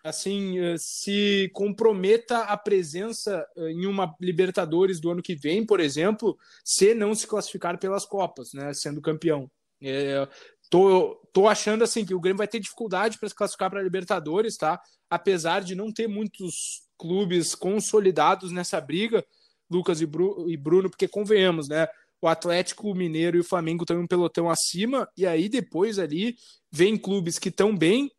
assim 0.04 0.58
é, 0.58 0.76
se 0.78 1.50
comprometa 1.52 2.40
a 2.42 2.56
presença 2.56 3.44
em 3.56 3.86
uma 3.86 4.14
Libertadores 4.20 5.00
do 5.00 5.10
ano 5.10 5.22
que 5.22 5.34
vem, 5.34 5.66
por 5.66 5.80
exemplo, 5.80 6.38
se 6.64 6.94
não 6.94 7.14
se 7.14 7.26
classificar 7.26 7.76
pelas 7.78 8.06
Copas, 8.06 8.52
né, 8.52 8.72
sendo 8.72 9.00
campeão. 9.00 9.50
É, 9.82 10.26
Tô, 10.68 11.14
tô 11.32 11.46
achando 11.46 11.84
assim 11.84 12.04
que 12.04 12.14
o 12.14 12.20
Grêmio 12.20 12.38
vai 12.38 12.48
ter 12.48 12.58
dificuldade 12.58 13.18
para 13.18 13.28
se 13.28 13.34
classificar 13.34 13.70
para 13.70 13.80
a 13.80 13.82
Libertadores, 13.82 14.56
tá? 14.56 14.80
Apesar 15.08 15.60
de 15.62 15.74
não 15.74 15.92
ter 15.92 16.08
muitos 16.08 16.82
clubes 16.98 17.54
consolidados 17.54 18.50
nessa 18.50 18.80
briga, 18.80 19.24
Lucas 19.70 20.00
e, 20.00 20.06
Bru 20.06 20.50
e 20.50 20.56
Bruno, 20.56 20.90
porque 20.90 21.06
convenhamos, 21.06 21.68
né? 21.68 21.86
O 22.20 22.26
Atlético, 22.26 22.90
o 22.90 22.94
Mineiro 22.94 23.36
e 23.36 23.40
o 23.40 23.44
Flamengo 23.44 23.84
estão 23.84 24.00
um 24.00 24.06
pelotão 24.06 24.50
acima, 24.50 25.08
e 25.16 25.26
aí 25.26 25.48
depois 25.48 25.98
ali 25.98 26.34
vem 26.72 26.96
clubes 26.96 27.38
que 27.38 27.50
estão 27.50 27.76
bem. 27.76 28.10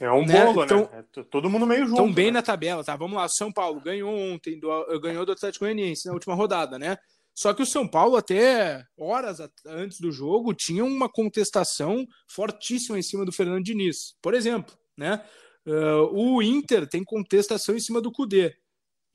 É 0.00 0.10
um 0.10 0.26
né? 0.26 0.44
bolo, 0.44 0.66
né? 0.66 0.88
É 1.16 1.22
todo 1.22 1.48
mundo 1.48 1.66
meio 1.66 1.86
junto. 1.86 1.92
Estão 1.92 2.12
bem 2.12 2.26
né? 2.26 2.32
na 2.32 2.42
tabela, 2.42 2.84
tá? 2.84 2.94
Vamos 2.96 3.16
lá, 3.16 3.28
São 3.28 3.50
Paulo 3.50 3.80
ganhou 3.80 4.14
ontem, 4.14 4.58
do, 4.58 5.00
ganhou 5.00 5.24
do 5.24 5.32
Atlético 5.32 5.64
Goianiense 5.64 6.06
na 6.06 6.12
última 6.12 6.34
rodada, 6.34 6.78
né? 6.78 6.98
Só 7.34 7.52
que 7.52 7.62
o 7.62 7.66
São 7.66 7.86
Paulo, 7.86 8.16
até 8.16 8.82
horas 8.96 9.38
antes 9.66 10.00
do 10.00 10.10
jogo, 10.10 10.54
tinha 10.54 10.84
uma 10.84 11.08
contestação 11.08 12.06
fortíssima 12.26 12.98
em 12.98 13.02
cima 13.02 13.26
do 13.26 13.32
Fernando 13.32 13.62
Diniz. 13.62 14.16
Por 14.22 14.32
exemplo, 14.32 14.74
né? 14.96 15.22
Uh, 15.66 16.36
o 16.36 16.42
Inter 16.42 16.88
tem 16.88 17.04
contestação 17.04 17.74
em 17.74 17.80
cima 17.80 18.00
do 18.00 18.12
Cudê. 18.12 18.54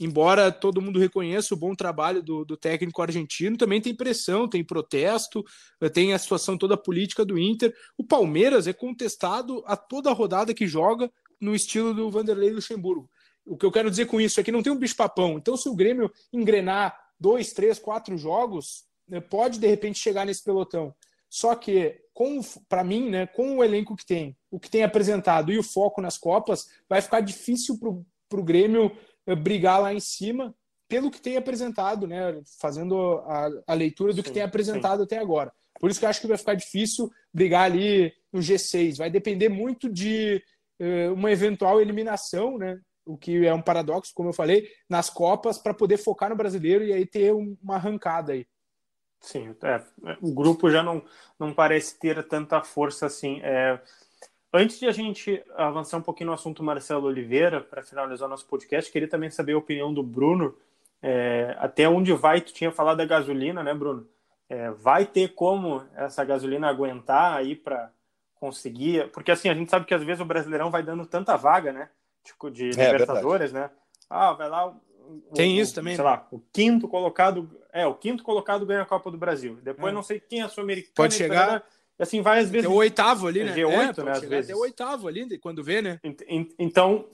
Embora 0.03 0.51
todo 0.51 0.81
mundo 0.81 0.99
reconheça 0.99 1.53
o 1.53 1.57
bom 1.57 1.75
trabalho 1.75 2.23
do, 2.23 2.43
do 2.43 2.57
técnico 2.57 3.03
argentino, 3.03 3.55
também 3.55 3.79
tem 3.79 3.93
pressão, 3.93 4.47
tem 4.47 4.63
protesto, 4.63 5.45
uh, 5.79 5.89
tem 5.91 6.11
a 6.11 6.17
situação 6.17 6.57
toda 6.57 6.75
política 6.75 7.23
do 7.23 7.37
Inter. 7.37 7.71
O 7.95 8.03
Palmeiras 8.03 8.65
é 8.65 8.73
contestado 8.73 9.63
a 9.67 9.77
toda 9.77 10.11
rodada 10.11 10.55
que 10.55 10.65
joga 10.65 11.11
no 11.39 11.53
estilo 11.53 11.93
do 11.93 12.09
Vanderlei 12.09 12.49
Luxemburgo. 12.49 13.07
O 13.45 13.55
que 13.55 13.63
eu 13.63 13.71
quero 13.71 13.91
dizer 13.91 14.07
com 14.07 14.19
isso 14.19 14.39
é 14.39 14.43
que 14.43 14.51
não 14.51 14.63
tem 14.63 14.73
um 14.73 14.77
bicho-papão. 14.77 15.37
Então, 15.37 15.55
se 15.55 15.69
o 15.69 15.75
Grêmio 15.75 16.11
engrenar 16.33 16.99
dois, 17.19 17.53
três, 17.53 17.77
quatro 17.77 18.17
jogos, 18.17 18.85
né, 19.07 19.19
pode 19.19 19.59
de 19.59 19.67
repente 19.67 19.99
chegar 19.99 20.25
nesse 20.25 20.43
pelotão. 20.43 20.95
Só 21.29 21.53
que, 21.53 22.01
para 22.67 22.83
mim, 22.83 23.07
né, 23.07 23.27
com 23.27 23.57
o 23.57 23.63
elenco 23.63 23.95
que 23.95 24.05
tem, 24.05 24.35
o 24.49 24.59
que 24.59 24.69
tem 24.69 24.83
apresentado 24.83 25.51
e 25.51 25.59
o 25.59 25.63
foco 25.63 26.01
nas 26.01 26.17
Copas, 26.17 26.65
vai 26.89 27.01
ficar 27.01 27.21
difícil 27.21 27.79
para 27.79 28.39
o 28.39 28.43
Grêmio 28.43 28.91
eh, 28.91 28.95
brigar 29.38 29.81
lá 29.81 29.93
em 29.93 29.99
cima, 29.99 30.53
pelo 30.88 31.12
que 31.12 31.21
tem 31.21 31.38
apresentado, 31.38 32.07
né, 32.07 32.41
fazendo 32.60 33.19
a, 33.25 33.49
a 33.67 33.73
leitura 33.73 34.12
do 34.12 34.17
sim, 34.17 34.23
que 34.23 34.31
tem 34.31 34.43
apresentado 34.43 34.99
sim. 34.99 35.03
até 35.03 35.17
agora. 35.17 35.51
Por 35.79 35.89
isso 35.89 35.99
que 35.99 36.05
eu 36.05 36.10
acho 36.10 36.21
que 36.21 36.27
vai 36.27 36.38
ficar 36.38 36.53
difícil 36.53 37.10
brigar 37.34 37.63
ali 37.63 38.13
no 38.31 38.39
G6. 38.39 38.97
Vai 38.97 39.10
depender 39.10 39.49
muito 39.49 39.89
de 39.89 40.43
uh, 40.79 41.13
uma 41.13 41.31
eventual 41.31 41.81
eliminação, 41.81 42.57
né? 42.57 42.79
o 43.05 43.17
que 43.17 43.45
é 43.45 43.53
um 43.53 43.62
paradoxo, 43.62 44.13
como 44.13 44.29
eu 44.29 44.34
falei, 44.34 44.67
nas 44.89 45.10
Copas 45.10 45.57
para 45.57 45.73
poder 45.73 45.97
focar 45.97 46.29
no 46.29 46.36
brasileiro 46.36 46.84
e 46.84 46.93
aí 46.93 47.05
ter 47.05 47.34
uma 47.34 47.75
arrancada 47.75 48.34
aí. 48.34 48.45
Sim, 49.19 49.55
é, 49.63 49.84
o 50.21 50.34
grupo 50.34 50.69
já 50.69 50.81
não, 50.81 51.03
não 51.39 51.53
parece 51.53 51.99
ter 51.99 52.27
tanta 52.27 52.62
força 52.63 53.05
assim. 53.05 53.39
É, 53.43 53.79
antes 54.53 54.79
de 54.79 54.87
a 54.87 54.91
gente 54.91 55.43
avançar 55.55 55.97
um 55.97 56.01
pouquinho 56.01 56.27
no 56.27 56.33
assunto 56.33 56.63
Marcelo 56.63 57.07
Oliveira, 57.07 57.61
para 57.61 57.83
finalizar 57.83 58.29
nosso 58.29 58.45
podcast, 58.45 58.91
queria 58.91 59.07
também 59.07 59.29
saber 59.29 59.53
a 59.53 59.57
opinião 59.57 59.93
do 59.93 60.03
Bruno. 60.03 60.55
É, 61.01 61.55
até 61.59 61.89
onde 61.89 62.13
vai, 62.13 62.41
tu 62.41 62.53
tinha 62.53 62.71
falado 62.71 62.97
da 62.97 63.05
gasolina, 63.05 63.63
né, 63.63 63.73
Bruno? 63.73 64.07
É, 64.49 64.69
vai 64.71 65.05
ter 65.05 65.29
como 65.29 65.83
essa 65.95 66.23
gasolina 66.23 66.67
aguentar 66.67 67.37
aí 67.37 67.55
para 67.55 67.91
conseguir? 68.35 69.09
Porque 69.11 69.31
assim, 69.31 69.49
a 69.49 69.53
gente 69.53 69.71
sabe 69.71 69.85
que 69.85 69.93
às 69.93 70.03
vezes 70.03 70.21
o 70.21 70.25
Brasileirão 70.25 70.69
vai 70.69 70.83
dando 70.83 71.05
tanta 71.05 71.35
vaga, 71.37 71.71
né? 71.71 71.89
tipo, 72.23 72.49
de 72.49 72.69
é, 72.79 72.91
Libertadores, 72.91 73.51
verdade. 73.51 73.73
né? 73.73 73.79
Ah, 74.09 74.33
vai 74.33 74.49
lá. 74.49 74.67
O, 74.67 75.33
Tem 75.33 75.59
isso 75.59 75.73
também. 75.73 75.95
Sei 75.95 76.03
né? 76.03 76.11
lá, 76.11 76.27
o 76.31 76.39
quinto 76.51 76.87
colocado. 76.87 77.49
É, 77.73 77.85
o 77.85 77.93
quinto 77.93 78.23
colocado 78.23 78.65
ganha 78.65 78.81
a 78.81 78.85
Copa 78.85 79.09
do 79.09 79.17
Brasil. 79.17 79.57
Depois 79.61 79.91
é. 79.91 79.95
não 79.95 80.03
sei 80.03 80.19
quem 80.19 80.41
é 80.41 80.47
sul-americano. 80.47 80.93
Pode 80.95 81.15
chegar. 81.15 81.63
Assim, 82.01 82.21
vai 82.21 82.39
às 82.39 82.49
vezes. 82.49 82.67
Tem 82.67 82.75
o 82.75 82.79
oitavo 82.79 83.27
ali, 83.27 83.43
né? 83.43 83.53
G8, 83.53 83.99
é, 83.99 84.03
né? 84.03 84.11
Às 84.11 84.21
vezes. 84.21 84.55
O 84.55 84.59
oitavo 84.59 85.07
ali, 85.07 85.37
quando 85.37 85.63
vê, 85.63 85.81
né? 85.81 85.99
Então, 86.57 87.05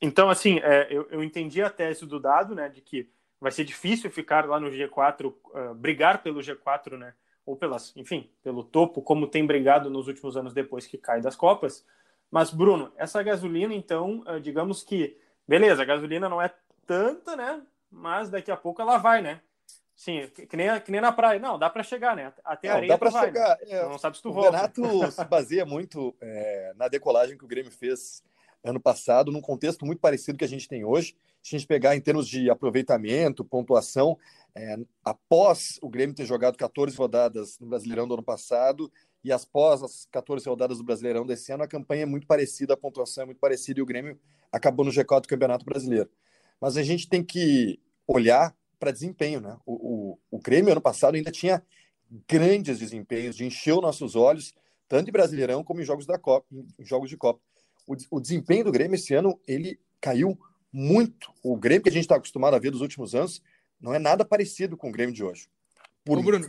Então, 0.00 0.30
assim, 0.30 0.58
é, 0.60 0.86
eu, 0.90 1.08
eu 1.10 1.22
entendi 1.24 1.62
a 1.62 1.70
tese 1.70 2.06
do 2.06 2.20
dado, 2.20 2.54
né, 2.54 2.68
de 2.68 2.80
que 2.80 3.10
vai 3.40 3.50
ser 3.50 3.64
difícil 3.64 4.10
ficar 4.10 4.46
lá 4.46 4.60
no 4.60 4.70
G4, 4.70 5.26
uh, 5.26 5.74
brigar 5.74 6.22
pelo 6.22 6.40
G4, 6.40 6.96
né, 6.96 7.14
ou 7.44 7.56
pelas, 7.56 7.96
enfim, 7.96 8.30
pelo 8.42 8.62
topo, 8.62 9.02
como 9.02 9.26
tem 9.26 9.46
brigado 9.46 9.90
nos 9.90 10.06
últimos 10.06 10.36
anos 10.36 10.52
depois 10.52 10.86
que 10.86 10.98
cai 10.98 11.20
das 11.20 11.34
Copas. 11.34 11.84
Mas, 12.30 12.50
Bruno, 12.50 12.92
essa 12.96 13.22
gasolina, 13.22 13.74
então, 13.74 14.22
uh, 14.26 14.40
digamos 14.40 14.82
que, 14.82 15.18
beleza, 15.46 15.82
a 15.82 15.86
gasolina 15.86 16.28
não 16.28 16.40
é 16.40 16.52
tanta, 16.86 17.34
né, 17.34 17.62
mas 17.90 18.30
daqui 18.30 18.50
a 18.50 18.56
pouco 18.56 18.82
ela 18.82 18.98
vai, 18.98 19.22
né? 19.22 19.40
Sim, 19.98 20.28
que 20.28 20.56
nem, 20.56 20.80
que 20.80 20.92
nem 20.92 21.00
na 21.00 21.10
praia. 21.10 21.40
Não, 21.40 21.58
dá 21.58 21.68
para 21.68 21.82
chegar, 21.82 22.14
né? 22.14 22.32
Até 22.44 22.68
a 22.68 22.74
areia 22.76 22.88
dá 22.88 22.96
para 22.96 23.10
né? 23.10 23.20
chegar. 23.20 23.58
Né? 23.58 23.66
É, 23.68 23.82
não 23.82 23.98
sabe 23.98 24.16
se 24.16 24.22
tu 24.22 24.28
o 24.28 24.32
volta. 24.32 24.56
Renato 24.56 25.10
se 25.10 25.24
baseia 25.24 25.66
muito 25.66 26.14
é, 26.20 26.72
na 26.76 26.86
decolagem 26.86 27.36
que 27.36 27.44
o 27.44 27.48
Grêmio 27.48 27.72
fez 27.72 28.22
ano 28.62 28.78
passado, 28.78 29.32
num 29.32 29.40
contexto 29.40 29.84
muito 29.84 29.98
parecido 29.98 30.38
que 30.38 30.44
a 30.44 30.48
gente 30.48 30.68
tem 30.68 30.84
hoje. 30.84 31.16
Se 31.42 31.56
a 31.56 31.58
gente 31.58 31.66
pegar 31.66 31.96
em 31.96 32.00
termos 32.00 32.28
de 32.28 32.48
aproveitamento, 32.48 33.44
pontuação, 33.44 34.16
é, 34.54 34.76
após 35.04 35.80
o 35.82 35.88
Grêmio 35.88 36.14
ter 36.14 36.26
jogado 36.26 36.56
14 36.56 36.96
rodadas 36.96 37.58
no 37.58 37.66
Brasileirão 37.66 38.06
do 38.06 38.14
ano 38.14 38.22
passado 38.22 38.92
e 39.24 39.32
após 39.32 39.82
as 39.82 40.06
14 40.12 40.48
rodadas 40.48 40.78
do 40.78 40.84
Brasileirão 40.84 41.26
desse 41.26 41.50
ano, 41.50 41.64
a 41.64 41.68
campanha 41.68 42.04
é 42.04 42.06
muito 42.06 42.26
parecida, 42.28 42.74
a 42.74 42.76
pontuação 42.76 43.22
é 43.22 43.26
muito 43.26 43.40
parecida 43.40 43.80
e 43.80 43.82
o 43.82 43.86
Grêmio 43.86 44.16
acabou 44.52 44.84
no 44.84 44.92
G4 44.92 45.22
do 45.22 45.28
Campeonato 45.28 45.64
Brasileiro. 45.64 46.08
Mas 46.60 46.76
a 46.76 46.84
gente 46.84 47.08
tem 47.08 47.24
que 47.24 47.80
olhar 48.06 48.56
para 48.78 48.90
desempenho. 48.90 49.40
Né? 49.40 49.56
O, 49.66 49.72
o, 50.12 50.18
o 50.30 50.38
Grêmio, 50.40 50.72
ano 50.72 50.80
passado, 50.80 51.14
ainda 51.14 51.30
tinha 51.30 51.62
grandes 52.26 52.78
desempenhos, 52.78 53.36
de 53.36 53.44
encher 53.44 53.72
os 53.72 53.82
nossos 53.82 54.16
olhos, 54.16 54.54
tanto 54.88 55.08
em 55.08 55.12
Brasileirão 55.12 55.62
como 55.62 55.80
em 55.80 55.84
jogos, 55.84 56.06
da 56.06 56.18
Copa, 56.18 56.46
em 56.78 56.84
jogos 56.84 57.10
de 57.10 57.16
Copa. 57.16 57.40
O, 57.86 57.96
o 58.10 58.20
desempenho 58.20 58.64
do 58.64 58.72
Grêmio 58.72 58.94
esse 58.94 59.14
ano, 59.14 59.38
ele 59.46 59.78
caiu 60.00 60.38
muito. 60.72 61.32
O 61.42 61.56
Grêmio 61.56 61.82
que 61.82 61.88
a 61.88 61.92
gente 61.92 62.02
está 62.02 62.16
acostumado 62.16 62.54
a 62.54 62.58
ver 62.58 62.70
dos 62.70 62.80
últimos 62.80 63.14
anos 63.14 63.42
não 63.80 63.94
é 63.94 63.98
nada 63.98 64.24
parecido 64.24 64.76
com 64.76 64.88
o 64.88 64.92
Grêmio 64.92 65.14
de 65.14 65.22
hoje. 65.22 65.48
Por, 66.04 66.18
Ô, 66.18 66.22
muitos, 66.22 66.48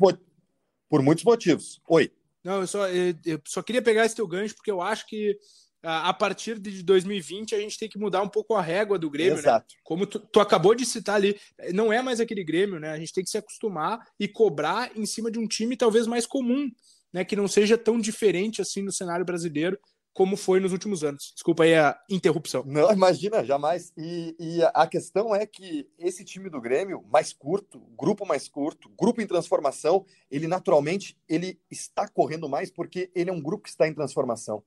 por 0.90 1.02
muitos 1.02 1.24
motivos. 1.24 1.82
Oi. 1.88 2.12
Não, 2.44 2.62
eu 2.62 2.68
só, 2.68 2.88
eu, 2.88 3.14
eu 3.26 3.42
só 3.46 3.62
queria 3.62 3.82
pegar 3.82 4.06
esse 4.06 4.16
teu 4.16 4.28
gancho, 4.28 4.56
porque 4.56 4.72
eu 4.72 4.82
acho 4.82 5.06
que 5.08 5.38
a 5.82 6.14
partir 6.14 6.60
de 6.60 6.84
2020 6.84 7.56
a 7.56 7.60
gente 7.60 7.78
tem 7.78 7.88
que 7.88 7.98
mudar 7.98 8.22
um 8.22 8.28
pouco 8.28 8.56
a 8.56 8.62
régua 8.62 9.00
do 9.00 9.10
Grêmio, 9.10 9.36
né? 9.36 9.40
Exato. 9.40 9.74
Né? 9.74 9.82
Como 9.84 10.06
tu, 10.06 10.20
tu, 10.20 10.40
acabou 10.40 10.76
de 10.76 10.86
citar 10.86 11.16
ali, 11.16 11.40
não 11.74 11.92
é 11.92 12.02
mais 12.02 12.20
aquele 12.20 12.44
Grêmio, 12.44 12.80
né? 12.80 12.92
A 12.92 13.00
gente 13.00 13.14
tem 13.14 13.24
que 13.24 13.30
se 13.30 13.38
acostumar 13.38 14.00
e 14.20 14.28
cobrar 14.28 14.92
em 14.98 15.06
cima 15.06 15.32
de 15.32 15.40
um 15.40 15.48
time 15.48 15.78
talvez 15.78 16.06
mais 16.06 16.26
comum, 16.26 16.70
né? 17.14 17.24
Que 17.24 17.36
não 17.36 17.48
seja 17.48 17.78
tão 17.78 18.00
diferente 18.00 18.62
assim 18.62 18.82
no 18.82 18.92
cenário 18.92 19.26
brasileiro 19.26 19.80
como 20.14 20.36
foi 20.36 20.60
nos 20.60 20.74
últimos 20.74 21.02
anos. 21.02 21.32
Desculpa 21.34 21.64
aí 21.64 21.76
a 21.76 21.98
interrupção. 22.10 22.64
Não, 22.66 22.92
imagina, 22.92 23.42
jamais. 23.46 23.94
E, 23.98 24.36
e 24.38 24.60
a 24.74 24.86
questão 24.86 25.34
é 25.34 25.46
que 25.46 25.88
esse 25.98 26.26
time 26.26 26.50
do 26.50 26.60
Grêmio, 26.60 27.06
mais 27.10 27.32
curto, 27.32 27.80
grupo 27.98 28.26
mais 28.26 28.50
curto, 28.50 28.92
grupo 29.00 29.22
em 29.22 29.28
transformação, 29.28 30.06
ele 30.30 30.46
naturalmente 30.46 31.18
ele 31.28 31.58
está 31.72 32.06
correndo 32.06 32.50
mais 32.50 32.70
porque 32.70 33.10
ele 33.16 33.30
é 33.30 33.34
um 33.34 33.42
grupo 33.42 33.64
que 33.64 33.70
está 33.70 33.88
em 33.88 33.94
transformação. 33.94 34.62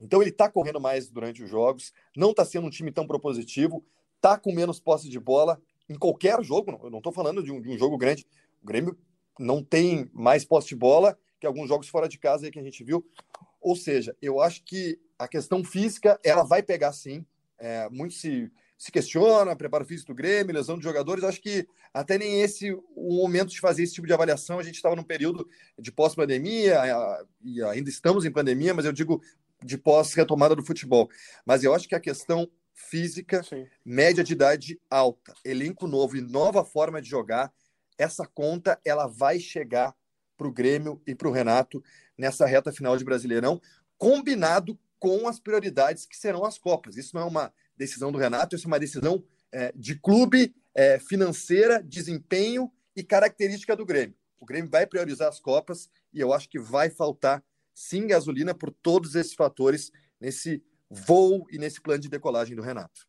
Então 0.00 0.20
ele 0.20 0.30
está 0.30 0.50
correndo 0.50 0.80
mais 0.80 1.08
durante 1.08 1.42
os 1.42 1.50
jogos, 1.50 1.92
não 2.16 2.30
está 2.30 2.44
sendo 2.44 2.66
um 2.66 2.70
time 2.70 2.92
tão 2.92 3.06
propositivo, 3.06 3.84
está 4.16 4.38
com 4.38 4.52
menos 4.52 4.78
posse 4.78 5.08
de 5.08 5.18
bola 5.18 5.60
em 5.88 5.94
qualquer 5.94 6.42
jogo. 6.42 6.78
Eu 6.82 6.90
não 6.90 6.98
estou 6.98 7.12
falando 7.12 7.42
de 7.42 7.50
um, 7.50 7.60
de 7.60 7.68
um, 7.68 7.78
jogo 7.78 7.96
grande. 7.96 8.26
O 8.62 8.66
Grêmio 8.66 8.96
não 9.38 9.62
tem 9.62 10.10
mais 10.12 10.44
posse 10.44 10.68
de 10.68 10.76
bola 10.76 11.18
que 11.38 11.46
alguns 11.46 11.68
jogos 11.68 11.88
fora 11.88 12.08
de 12.08 12.18
casa 12.18 12.50
que 12.50 12.58
a 12.58 12.62
gente 12.62 12.82
viu. 12.82 13.06
Ou 13.60 13.76
seja, 13.76 14.16
eu 14.20 14.40
acho 14.40 14.62
que 14.64 14.98
a 15.18 15.26
questão 15.26 15.64
física 15.64 16.18
ela 16.24 16.42
vai 16.42 16.62
pegar 16.62 16.92
sim. 16.92 17.24
É, 17.58 17.88
muito 17.88 18.14
se, 18.14 18.50
se 18.76 18.92
questiona, 18.92 19.56
preparo 19.56 19.84
físico 19.84 20.12
do 20.12 20.16
Grêmio, 20.16 20.54
lesão 20.54 20.76
de 20.78 20.84
jogadores. 20.84 21.24
Acho 21.24 21.40
que 21.40 21.66
até 21.92 22.18
nem 22.18 22.40
esse 22.40 22.72
o 22.94 23.16
momento 23.16 23.48
de 23.48 23.60
fazer 23.60 23.82
esse 23.82 23.94
tipo 23.94 24.06
de 24.06 24.12
avaliação. 24.12 24.58
A 24.58 24.62
gente 24.62 24.76
estava 24.76 24.96
num 24.96 25.02
período 25.02 25.48
de 25.78 25.90
pós-pandemia 25.90 26.80
e 27.42 27.62
ainda 27.62 27.88
estamos 27.88 28.24
em 28.24 28.30
pandemia, 28.30 28.74
mas 28.74 28.84
eu 28.84 28.92
digo 28.92 29.22
de 29.66 29.76
pós-retomada 29.76 30.54
do 30.54 30.64
futebol. 30.64 31.10
Mas 31.44 31.64
eu 31.64 31.74
acho 31.74 31.88
que 31.88 31.94
a 31.94 32.00
questão 32.00 32.48
física, 32.72 33.42
Sim. 33.42 33.66
média 33.84 34.22
de 34.22 34.32
idade 34.32 34.80
alta, 34.90 35.34
elenco 35.44 35.86
novo 35.86 36.16
e 36.16 36.20
nova 36.20 36.64
forma 36.64 37.02
de 37.02 37.08
jogar, 37.08 37.52
essa 37.98 38.26
conta 38.26 38.78
ela 38.84 39.06
vai 39.06 39.40
chegar 39.40 39.94
para 40.36 40.46
o 40.46 40.52
Grêmio 40.52 41.02
e 41.06 41.14
para 41.14 41.28
o 41.28 41.32
Renato 41.32 41.82
nessa 42.16 42.46
reta 42.46 42.70
final 42.70 42.96
de 42.96 43.04
Brasileirão, 43.04 43.60
combinado 43.96 44.78
com 44.98 45.26
as 45.26 45.40
prioridades 45.40 46.06
que 46.06 46.16
serão 46.16 46.44
as 46.44 46.58
Copas. 46.58 46.96
Isso 46.96 47.14
não 47.14 47.22
é 47.22 47.24
uma 47.24 47.52
decisão 47.76 48.12
do 48.12 48.18
Renato, 48.18 48.54
isso 48.54 48.66
é 48.66 48.68
uma 48.68 48.78
decisão 48.78 49.24
é, 49.50 49.72
de 49.74 49.98
clube, 49.98 50.54
é, 50.74 50.98
financeira, 50.98 51.82
desempenho 51.82 52.70
e 52.94 53.02
característica 53.02 53.74
do 53.74 53.86
Grêmio. 53.86 54.14
O 54.38 54.44
Grêmio 54.44 54.70
vai 54.70 54.86
priorizar 54.86 55.28
as 55.28 55.40
Copas 55.40 55.90
e 56.12 56.20
eu 56.20 56.32
acho 56.32 56.48
que 56.48 56.58
vai 56.58 56.90
faltar 56.90 57.42
sim 57.76 58.06
gasolina 58.06 58.54
por 58.54 58.72
todos 58.72 59.14
esses 59.14 59.34
fatores 59.34 59.92
nesse 60.18 60.64
voo 60.88 61.46
e 61.50 61.58
nesse 61.58 61.78
plano 61.80 62.00
de 62.00 62.08
decolagem 62.08 62.56
do 62.56 62.62
Renato. 62.62 63.06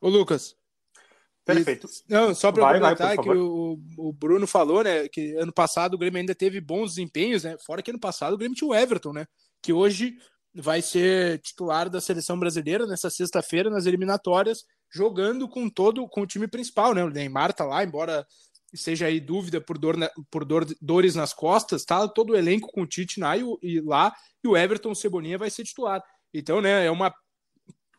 Ô, 0.00 0.08
Lucas. 0.08 0.56
Perfeito. 1.44 1.88
E, 2.08 2.12
não, 2.12 2.34
só 2.34 2.52
para 2.52 2.72
complementar 2.72 3.18
que 3.18 3.28
o, 3.28 3.78
o, 3.98 4.12
Bruno 4.12 4.46
falou, 4.46 4.84
né, 4.84 5.08
que 5.08 5.36
ano 5.36 5.52
passado 5.52 5.94
o 5.94 5.98
Grêmio 5.98 6.20
ainda 6.20 6.34
teve 6.34 6.60
bons 6.60 6.94
desempenhos, 6.94 7.42
né? 7.42 7.56
Fora 7.58 7.82
que 7.82 7.90
ano 7.90 8.00
passado 8.00 8.34
o 8.34 8.38
Grêmio 8.38 8.56
tinha 8.56 8.68
o 8.68 8.74
Everton, 8.74 9.12
né? 9.12 9.26
Que 9.60 9.72
hoje 9.72 10.16
vai 10.54 10.80
ser 10.80 11.40
titular 11.40 11.90
da 11.90 12.00
seleção 12.00 12.38
brasileira 12.38 12.86
nessa 12.86 13.10
sexta-feira 13.10 13.68
nas 13.68 13.84
eliminatórias, 13.84 14.64
jogando 14.88 15.48
com 15.48 15.68
todo 15.68 16.08
com 16.08 16.22
o 16.22 16.26
time 16.26 16.46
principal, 16.46 16.94
né? 16.94 17.04
O 17.04 17.10
Neymar 17.10 17.52
tá 17.52 17.64
lá, 17.64 17.82
embora 17.82 18.24
seja 18.74 19.06
aí 19.06 19.20
dúvida 19.20 19.60
por, 19.60 19.78
dor 19.78 19.96
na, 19.96 20.10
por 20.30 20.44
dor, 20.44 20.66
dores 20.80 21.14
nas 21.14 21.32
costas, 21.32 21.84
tá 21.84 22.06
todo 22.08 22.30
o 22.30 22.36
elenco 22.36 22.70
com 22.72 22.82
o 22.82 22.86
Tite 22.86 23.20
na, 23.20 23.36
e, 23.36 23.42
e, 23.62 23.80
lá 23.80 24.12
e 24.42 24.48
o 24.48 24.56
Everton 24.56 24.94
Cebolinha 24.94 25.38
vai 25.38 25.50
ser 25.50 25.64
titular. 25.64 26.02
Então, 26.32 26.60
né, 26.60 26.86
é 26.86 26.90
uma. 26.90 27.14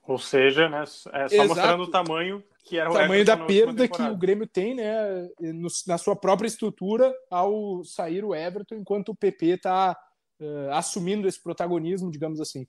Ou 0.03 0.19
seja, 0.19 0.69
né, 0.69 0.83
é 0.83 0.85
só 0.85 1.09
Exato. 1.09 1.47
mostrando 1.47 1.83
o 1.83 1.91
tamanho 1.91 2.43
que 2.65 2.79
era 2.79 2.89
o 2.89 2.93
tamanho 2.93 3.23
da 3.23 3.37
perda 3.37 3.87
que 3.87 4.01
o 4.01 4.17
Grêmio 4.17 4.47
tem, 4.47 4.73
né, 4.73 5.29
no, 5.39 5.67
na 5.85 5.97
sua 5.99 6.15
própria 6.15 6.47
estrutura 6.47 7.13
ao 7.29 7.83
sair 7.83 8.25
o 8.25 8.33
Everton, 8.33 8.75
enquanto 8.75 9.09
o 9.09 9.15
PP 9.15 9.45
está 9.45 9.95
uh, 10.39 10.71
assumindo 10.71 11.27
esse 11.27 11.41
protagonismo, 11.41 12.09
digamos 12.09 12.41
assim. 12.41 12.67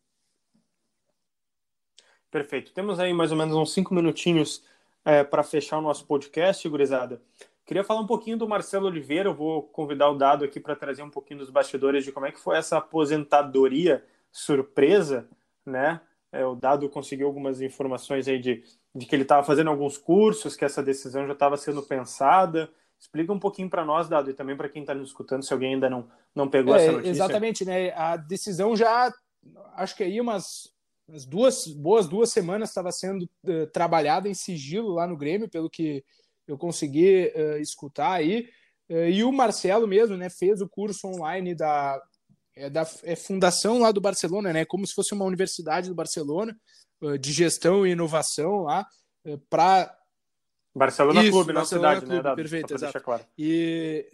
Perfeito. 2.31 2.75
Temos 2.75 3.01
aí 3.01 3.15
mais 3.15 3.33
ou 3.33 3.39
menos 3.39 3.57
uns 3.57 3.73
cinco 3.73 3.95
minutinhos 3.95 4.63
é, 5.03 5.25
para 5.25 5.43
fechar 5.43 5.79
o 5.79 5.83
nosso 5.83 6.07
podcast, 6.07 6.69
gurizada. 6.69 7.23
Queria 7.67 7.83
falar 7.83 8.01
um 8.01 8.07
pouquinho 8.07 8.39
do 8.39 8.49
Marcelo 8.49 8.87
Oliveira. 8.87 9.29
Eu 9.29 9.35
vou 9.35 9.65
convidar 9.65 10.09
o 10.09 10.17
Dado 10.17 10.45
aqui 10.45 10.61
para 10.61 10.77
trazer 10.77 11.03
um 11.03 11.11
pouquinho 11.11 11.41
dos 11.41 11.51
bastidores 11.51 12.05
de 12.05 12.13
como 12.13 12.25
é 12.25 12.31
que 12.31 12.39
foi 12.39 12.57
essa 12.57 12.79
aposentadoria 12.79 14.05
surpresa, 14.31 15.29
né? 15.65 16.01
É, 16.31 16.47
o 16.47 16.55
Dado 16.55 16.89
conseguiu 16.89 17.27
algumas 17.27 17.61
informações 17.61 18.29
aí 18.29 18.39
de, 18.39 18.63
de 18.95 19.05
que 19.05 19.17
ele 19.17 19.23
estava 19.23 19.43
fazendo 19.45 19.69
alguns 19.69 19.99
cursos, 19.99 20.55
que 20.55 20.65
essa 20.65 20.81
decisão 20.81 21.27
já 21.27 21.33
estava 21.33 21.57
sendo 21.57 21.83
pensada. 21.83 22.71
Explica 23.01 23.33
um 23.33 23.39
pouquinho 23.39 23.69
para 23.69 23.85
nós, 23.85 24.09
Dado, 24.09 24.31
e 24.31 24.35
também 24.35 24.57
para 24.57 24.69
quem 24.69 24.83
está 24.83 24.95
nos 24.95 25.09
escutando, 25.09 25.43
se 25.43 25.53
alguém 25.53 25.75
ainda 25.75 25.91
não, 25.91 26.09
não 26.35 26.49
pegou 26.49 26.75
é, 26.77 26.83
essa 26.83 26.93
notícia. 26.93 27.11
Exatamente, 27.11 27.65
né? 27.65 27.93
A 27.95 28.17
decisão 28.17 28.77
já, 28.77 29.13
acho 29.75 29.97
que 29.97 30.05
aí 30.05 30.21
umas, 30.21 30.73
umas 31.09 31.25
duas 31.25 31.67
boas 31.67 32.07
duas 32.07 32.31
semanas 32.31 32.69
estava 32.69 32.93
sendo 32.93 33.29
uh, 33.45 33.67
trabalhada 33.73 34.29
em 34.29 34.35
sigilo 34.35 34.95
lá 34.95 35.07
no 35.07 35.17
Grêmio, 35.17 35.49
pelo 35.49 35.69
que 35.69 36.05
eu 36.47 36.57
consegui 36.57 37.33
uh, 37.35 37.59
escutar 37.59 38.13
aí. 38.13 38.49
Uh, 38.89 39.09
e 39.09 39.25
o 39.25 39.33
Marcelo 39.33 39.87
mesmo, 39.87 40.17
né, 40.17 40.31
fez 40.31 40.61
o 40.61 40.69
curso 40.69 41.09
online 41.09 41.55
da, 41.55 42.01
é, 42.55 42.71
da 42.71 42.87
é 43.03 43.17
fundação 43.17 43.79
lá 43.79 43.91
do 43.91 44.01
Barcelona, 44.01 44.53
né, 44.53 44.65
como 44.65 44.87
se 44.87 44.95
fosse 44.95 45.13
uma 45.13 45.25
universidade 45.25 45.89
do 45.89 45.95
Barcelona, 45.95 46.57
uh, 47.01 47.19
de 47.19 47.33
gestão 47.33 47.87
e 47.87 47.91
inovação 47.91 48.63
lá, 48.63 48.87
para 49.51 49.93
Barcelona 50.73 51.21
Isso, 51.21 51.33
Clube, 51.33 51.53
Barcelona 51.53 51.89
na 51.89 51.95
cidade, 51.95 52.13
Clube, 52.13 52.29
né? 52.29 52.35
perfeito, 52.37 52.75
exato. 52.75 53.01
Claro. 53.01 53.25
E 53.37 54.07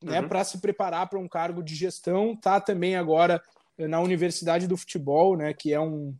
né, 0.00 0.20
uhum. 0.20 0.28
para 0.28 0.44
se 0.44 0.58
preparar 0.58 1.08
para 1.08 1.18
um 1.18 1.26
cargo 1.26 1.60
de 1.60 1.74
gestão, 1.74 2.36
tá 2.36 2.60
também 2.60 2.94
agora 2.94 3.42
na 3.76 3.98
Universidade 3.98 4.68
do 4.68 4.76
Futebol, 4.76 5.36
né, 5.36 5.52
que 5.52 5.72
é 5.72 5.80
um, 5.80 6.14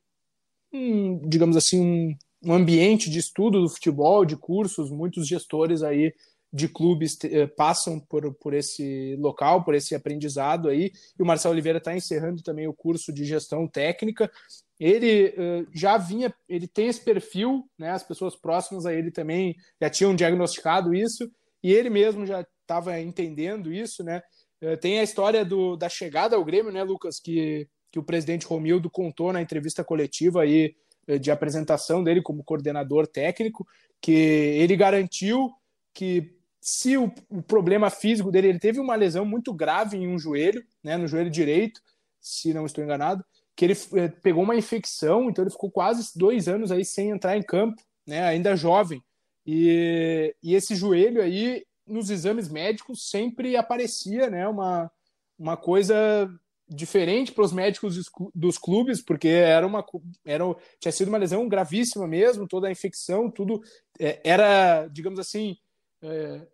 um 0.73 1.21
digamos 1.29 1.57
assim, 1.57 1.81
um, 1.81 2.17
um 2.45 2.53
ambiente 2.53 3.11
de 3.11 3.19
estudo 3.19 3.61
do 3.61 3.69
futebol, 3.69 4.25
de 4.25 4.37
cursos, 4.37 4.91
muitos 4.91 5.27
gestores 5.27 5.83
aí 5.83 6.13
de 6.55 6.69
clubes 6.69 7.19
eh, 7.25 7.49
passam 7.49 7.99
por, 7.99 8.33
por 8.35 8.55
esse 8.55 9.17
local, 9.19 9.65
por 9.65 9.75
esse 9.75 9.93
aprendizado 9.93 10.69
aí, 10.69 10.93
e 11.19 11.21
o 11.21 11.27
Marcelo 11.27 11.53
Oliveira 11.53 11.79
está 11.79 11.97
encerrando 11.97 12.45
também 12.45 12.69
o 12.69 12.73
curso 12.73 13.13
de 13.13 13.25
gestão 13.25 13.67
técnica. 13.67 14.31
Ele 14.79 15.35
uh, 15.37 15.67
já 15.75 15.99
vinha, 15.99 16.33
ele 16.49 16.69
tem 16.69 16.87
esse 16.87 17.01
perfil, 17.01 17.69
né? 17.77 17.91
As 17.91 18.05
pessoas 18.05 18.37
próximas 18.37 18.87
a 18.87 18.95
ele 18.95 19.11
também 19.11 19.57
já 19.83 19.91
tinham 19.91 20.15
diagnosticado 20.15 20.95
isso, 20.95 21.29
e 21.61 21.73
ele 21.73 21.91
mesmo 21.91 22.25
já 22.25 22.47
estava 22.61 23.01
entendendo 23.01 23.73
isso, 23.73 24.05
né? 24.05 24.23
Uh, 24.63 24.77
tem 24.77 25.01
a 25.01 25.03
história 25.03 25.45
do, 25.45 25.75
da 25.75 25.89
chegada 25.89 26.37
ao 26.37 26.45
Grêmio, 26.45 26.71
né, 26.71 26.85
Lucas, 26.85 27.19
que, 27.19 27.69
que 27.91 27.99
o 27.99 28.05
presidente 28.05 28.47
Romildo 28.47 28.89
contou 28.89 29.33
na 29.33 29.43
entrevista 29.43 29.83
coletiva 29.83 30.43
aí 30.43 30.77
de 31.21 31.31
apresentação 31.31 32.03
dele 32.03 32.23
como 32.23 32.45
coordenador 32.45 33.07
técnico, 33.07 33.67
que 34.01 34.13
ele 34.13 34.77
garantiu 34.77 35.53
que 35.93 36.35
se 36.61 36.97
o, 36.97 37.13
o, 37.29 37.43
problema 37.43 37.91
físico 37.91 38.31
dele, 38.31 38.49
ele 38.49 38.59
teve 38.59 38.81
uma 38.81 38.95
lesão 38.95 39.25
muito 39.25 39.53
grave 39.53 39.99
em 39.99 40.09
um 40.09 40.19
joelho, 40.19 40.65
né, 40.83 40.97
no 40.97 41.07
joelho 41.07 41.31
direito, 41.31 41.81
se 42.21 42.55
não 42.55 42.65
estou 42.65 42.83
enganado, 42.83 43.23
que 43.55 43.67
ele 43.67 43.75
eh, 43.97 44.09
pegou 44.09 44.43
uma 44.43 44.57
infecção, 44.57 45.29
então 45.29 45.45
ele 45.45 45.51
ficou 45.51 45.71
quase 45.71 46.11
dois 46.17 46.49
anos 46.49 46.73
aí 46.73 46.85
sem 46.85 47.11
entrar 47.11 47.37
em 47.37 47.43
campo, 47.43 47.83
né, 48.07 48.25
ainda 48.25 48.57
jovem. 48.57 49.03
E, 49.47 50.35
e 50.43 50.55
esse 50.55 50.75
joelho 50.75 51.23
aí, 51.23 51.67
nos 51.87 52.09
exames 52.09 52.49
médicos, 52.49 53.11
sempre 53.11 53.57
aparecia 53.57 54.31
né, 54.31 54.49
uma, 54.49 54.91
uma 55.39 55.57
coisa 55.57 56.31
diferente 56.69 57.33
para 57.33 57.45
os 57.45 57.53
médicos 57.53 58.11
dos 58.35 58.59
clubes, 58.59 59.03
porque 59.03 59.29
era 59.29 59.67
uma 59.67 59.85
era, 60.25 60.45
tinha 60.81 60.93
sido 60.93 61.09
uma 61.09 61.19
lesão 61.19 61.47
gravíssima 61.49 62.07
mesmo, 62.07 62.49
toda 62.49 62.69
a 62.69 62.73
infecção, 62.73 63.31
tudo 63.31 63.63
é, 63.99 64.21
era, 64.25 64.89
digamos 64.89 65.19
assim, 65.19 65.57
é, 66.03 66.47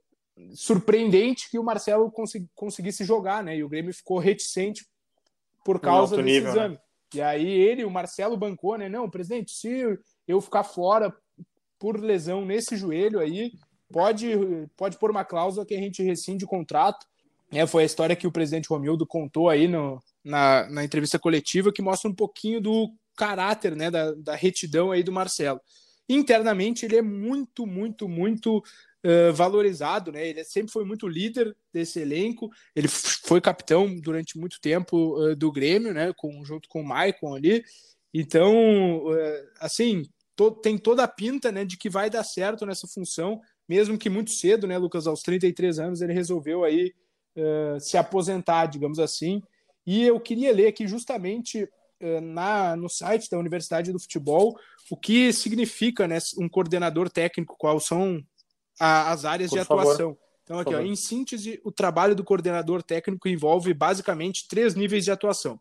surpreendente 0.55 1.49
que 1.51 1.59
o 1.59 1.64
Marcelo 1.64 2.11
consegui, 2.11 2.49
conseguisse 2.55 3.05
jogar, 3.05 3.42
né? 3.44 3.57
E 3.57 3.64
o 3.64 3.68
Grêmio 3.68 3.94
ficou 3.94 4.18
reticente 4.18 4.87
por 5.64 5.79
causa 5.79 6.16
desse 6.16 6.27
nível, 6.27 6.53
né? 6.53 6.59
exame. 6.59 6.75
Né? 6.75 6.81
E 7.14 7.20
aí 7.20 7.49
ele, 7.49 7.85
o 7.85 7.90
Marcelo 7.90 8.37
bancou, 8.37 8.79
né? 8.79 8.88
Não, 8.88 9.11
presidente, 9.11 9.53
se 9.53 9.99
eu 10.27 10.40
ficar 10.40 10.64
fora 10.64 11.14
por 11.79 11.99
lesão 11.99 12.44
nesse 12.44 12.77
joelho 12.77 13.20
aí, 13.20 13.53
pode 13.92 14.29
pode 14.77 14.99
pôr 14.99 15.11
uma 15.11 15.25
cláusula 15.25 15.66
que 15.66 15.75
a 15.75 15.79
gente 15.79 16.03
rescinde 16.03 16.44
o 16.44 16.49
contrato 16.49 17.07
é, 17.52 17.66
foi 17.66 17.82
a 17.82 17.86
história 17.86 18.16
que 18.16 18.26
o 18.26 18.32
presidente 18.32 18.68
Romildo 18.68 19.06
contou 19.06 19.48
aí 19.48 19.66
no, 19.66 20.00
na, 20.24 20.68
na 20.70 20.84
entrevista 20.84 21.18
coletiva, 21.18 21.72
que 21.72 21.82
mostra 21.82 22.10
um 22.10 22.14
pouquinho 22.14 22.60
do 22.60 22.92
caráter, 23.16 23.76
né, 23.76 23.90
da, 23.90 24.12
da 24.12 24.34
retidão 24.34 24.92
aí 24.92 25.02
do 25.02 25.12
Marcelo. 25.12 25.60
Internamente, 26.08 26.84
ele 26.84 26.96
é 26.96 27.02
muito, 27.02 27.66
muito, 27.66 28.08
muito 28.08 28.58
uh, 28.58 29.32
valorizado, 29.32 30.10
né? 30.10 30.26
Ele 30.26 30.42
sempre 30.42 30.72
foi 30.72 30.84
muito 30.84 31.06
líder 31.06 31.56
desse 31.72 32.00
elenco. 32.00 32.50
Ele 32.74 32.88
foi 32.88 33.40
capitão 33.40 33.94
durante 34.00 34.36
muito 34.36 34.60
tempo 34.60 35.16
uh, 35.16 35.36
do 35.36 35.52
Grêmio, 35.52 35.94
né? 35.94 36.12
Com, 36.16 36.44
junto 36.44 36.68
com 36.68 36.80
o 36.80 36.84
Maicon 36.84 37.36
ali. 37.36 37.62
Então, 38.12 39.04
uh, 39.06 39.48
assim, 39.60 40.02
to, 40.34 40.50
tem 40.50 40.76
toda 40.76 41.04
a 41.04 41.08
pinta, 41.08 41.52
né, 41.52 41.64
de 41.64 41.76
que 41.76 41.88
vai 41.88 42.10
dar 42.10 42.24
certo 42.24 42.66
nessa 42.66 42.88
função, 42.88 43.40
mesmo 43.68 43.96
que 43.96 44.10
muito 44.10 44.32
cedo, 44.32 44.66
né, 44.66 44.76
Lucas? 44.78 45.06
Aos 45.06 45.22
33 45.22 45.78
anos, 45.78 46.02
ele 46.02 46.12
resolveu 46.12 46.64
aí 46.64 46.92
uh, 47.36 47.80
se 47.80 47.96
aposentar, 47.96 48.66
digamos 48.66 48.98
assim. 48.98 49.42
E 49.86 50.04
eu 50.04 50.20
queria 50.20 50.52
ler 50.52 50.68
aqui 50.68 50.86
justamente 50.86 51.64
uh, 51.64 52.20
na, 52.20 52.76
no 52.76 52.88
site 52.88 53.28
da 53.30 53.38
Universidade 53.38 53.92
do 53.92 54.00
Futebol 54.00 54.58
o 54.90 54.96
que 54.96 55.32
significa 55.32 56.08
né, 56.08 56.18
um 56.38 56.48
coordenador 56.48 57.08
técnico, 57.08 57.56
quais 57.56 57.84
são 57.84 58.20
a, 58.78 59.12
as 59.12 59.24
áreas 59.24 59.50
Por 59.50 59.58
de 59.58 59.64
favor. 59.64 59.82
atuação. 59.82 60.18
Então, 60.42 60.58
aqui, 60.58 60.74
ó, 60.74 60.80
em 60.80 60.96
síntese, 60.96 61.60
o 61.64 61.70
trabalho 61.70 62.16
do 62.16 62.24
coordenador 62.24 62.82
técnico 62.82 63.28
envolve 63.28 63.72
basicamente 63.72 64.48
três 64.48 64.74
níveis 64.74 65.04
de 65.04 65.12
atuação: 65.12 65.60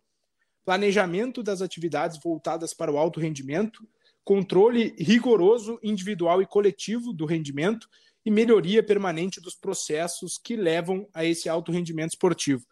planejamento 0.65 1.43
das 1.43 1.61
atividades 1.61 2.19
voltadas 2.23 2.73
para 2.73 2.91
o 2.91 2.97
alto 2.97 3.19
rendimento, 3.19 3.87
controle 4.23 4.95
rigoroso 4.97 5.79
individual 5.83 6.41
e 6.41 6.47
coletivo 6.47 7.13
do 7.13 7.25
rendimento 7.25 7.87
e 8.29 8.31
melhoria 8.31 8.83
permanente 8.83 9.41
dos 9.41 9.55
processos 9.55 10.37
que 10.37 10.55
levam 10.55 11.07
a 11.15 11.25
esse 11.25 11.49
alto 11.49 11.71
rendimento 11.71 12.11
esportivo. 12.11 12.63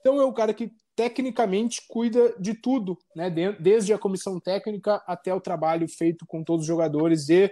Então 0.00 0.20
é 0.20 0.24
o 0.24 0.32
cara 0.32 0.52
que 0.52 0.72
tecnicamente 0.96 1.82
cuida 1.86 2.34
de 2.36 2.52
tudo, 2.52 2.98
né? 3.14 3.30
desde 3.60 3.92
a 3.92 3.98
comissão 3.98 4.40
técnica 4.40 5.00
até 5.06 5.32
o 5.32 5.40
trabalho 5.40 5.86
feito 5.86 6.26
com 6.26 6.42
todos 6.42 6.62
os 6.62 6.66
jogadores 6.66 7.28
e 7.28 7.48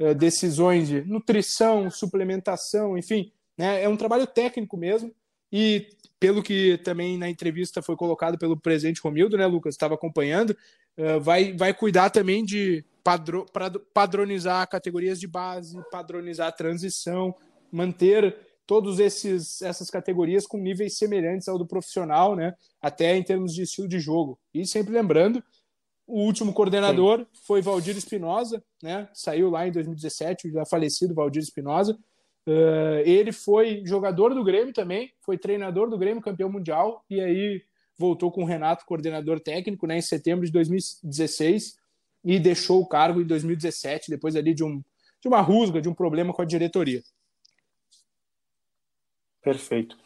uh, 0.00 0.12
decisões 0.12 0.88
de 0.88 1.02
nutrição, 1.02 1.88
suplementação, 1.88 2.98
enfim, 2.98 3.32
né? 3.56 3.84
é 3.84 3.88
um 3.88 3.96
trabalho 3.96 4.26
técnico 4.26 4.76
mesmo. 4.76 5.14
E 5.56 5.86
pelo 6.18 6.42
que 6.42 6.78
também 6.78 7.16
na 7.16 7.30
entrevista 7.30 7.80
foi 7.80 7.94
colocado 7.94 8.36
pelo 8.36 8.58
presidente 8.58 9.00
Romildo, 9.00 9.36
né, 9.36 9.46
Lucas, 9.46 9.76
estava 9.76 9.94
acompanhando, 9.94 10.50
uh, 10.98 11.20
vai, 11.20 11.52
vai 11.52 11.72
cuidar 11.72 12.10
também 12.10 12.44
de 12.44 12.84
padro, 13.04 13.46
padronizar 13.92 14.68
categorias 14.68 15.20
de 15.20 15.28
base, 15.28 15.78
padronizar 15.92 16.48
a 16.48 16.52
transição, 16.52 17.32
manter 17.70 18.36
todos 18.66 18.98
esses 18.98 19.62
essas 19.62 19.90
categorias 19.90 20.44
com 20.44 20.58
níveis 20.58 20.98
semelhantes 20.98 21.46
ao 21.46 21.56
do 21.56 21.66
profissional, 21.66 22.34
né? 22.34 22.54
Até 22.82 23.16
em 23.16 23.22
termos 23.22 23.54
de 23.54 23.62
estilo 23.62 23.86
de 23.86 24.00
jogo. 24.00 24.36
E 24.52 24.66
sempre 24.66 24.92
lembrando, 24.92 25.40
o 26.04 26.20
último 26.22 26.52
coordenador 26.52 27.20
Sim. 27.20 27.26
foi 27.46 27.62
Valdir 27.62 27.96
Espinosa, 27.96 28.60
né? 28.82 29.08
Saiu 29.12 29.50
lá 29.50 29.68
em 29.68 29.72
2017, 29.72 30.50
já 30.50 30.66
falecido 30.66 31.14
Valdir 31.14 31.42
Espinosa. 31.42 31.96
Uh, 32.46 33.00
ele 33.04 33.32
foi 33.32 33.82
jogador 33.86 34.34
do 34.34 34.44
Grêmio 34.44 34.72
também, 34.72 35.12
foi 35.20 35.38
treinador 35.38 35.88
do 35.88 35.96
Grêmio, 35.96 36.22
campeão 36.22 36.50
mundial, 36.50 37.04
e 37.08 37.20
aí 37.20 37.62
voltou 37.96 38.30
com 38.30 38.42
o 38.42 38.46
Renato, 38.46 38.84
coordenador 38.84 39.40
técnico, 39.40 39.86
né, 39.86 39.96
em 39.96 40.02
setembro 40.02 40.44
de 40.44 40.52
2016 40.52 41.78
e 42.24 42.38
deixou 42.38 42.80
o 42.80 42.86
cargo 42.86 43.20
em 43.20 43.26
2017, 43.26 44.10
depois 44.10 44.34
ali 44.34 44.54
de, 44.54 44.64
um, 44.64 44.82
de 45.20 45.28
uma 45.28 45.40
rusga, 45.40 45.80
de 45.80 45.88
um 45.88 45.94
problema 45.94 46.32
com 46.32 46.42
a 46.42 46.46
diretoria. 46.46 47.02
Perfeito. 49.42 49.96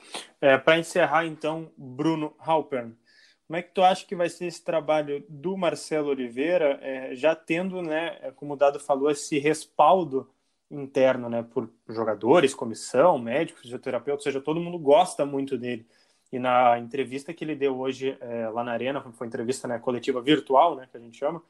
É, 0.41 0.59
Para 0.59 0.79
encerrar, 0.79 1.25
então, 1.27 1.71
Bruno 1.77 2.35
Halpern, 2.39 2.97
como 3.47 3.57
é 3.57 3.63
que 3.63 3.73
tu 3.73 3.83
acha 3.83 4.05
que 4.05 4.17
vai 4.17 4.29
ser 4.29 4.47
esse 4.47 4.63
trabalho 4.63 5.25
do 5.29 5.57
Marcelo 5.57 6.09
Oliveira, 6.09 6.79
é, 6.83 7.15
já 7.15 7.35
tendo, 7.37 7.81
né, 7.81 8.33
como 8.37 8.55
o 8.55 8.57
Dado 8.57 8.81
falou, 8.81 9.11
esse 9.11 9.39
respaldo 9.39 10.29
interno, 10.71 11.29
né, 11.29 11.43
por 11.43 11.71
jogadores, 11.89 12.55
comissão, 12.55 13.19
médicos, 13.19 13.63
fisioterapeuta, 13.63 14.21
ou 14.21 14.23
seja, 14.23 14.41
todo 14.41 14.61
mundo 14.61 14.79
gosta 14.79 15.25
muito 15.25 15.57
dele. 15.57 15.87
E 16.31 16.39
na 16.39 16.79
entrevista 16.79 17.33
que 17.33 17.43
ele 17.45 17.55
deu 17.55 17.79
hoje 17.79 18.17
é, 18.21 18.49
lá 18.49 18.63
na 18.63 18.73
Arena, 18.73 19.01
foi 19.01 19.27
entrevista 19.27 19.67
né, 19.67 19.79
coletiva 19.79 20.21
virtual, 20.21 20.77
né, 20.77 20.87
que 20.91 20.97
a 20.97 21.01
gente 21.01 21.17
chama, 21.19 21.43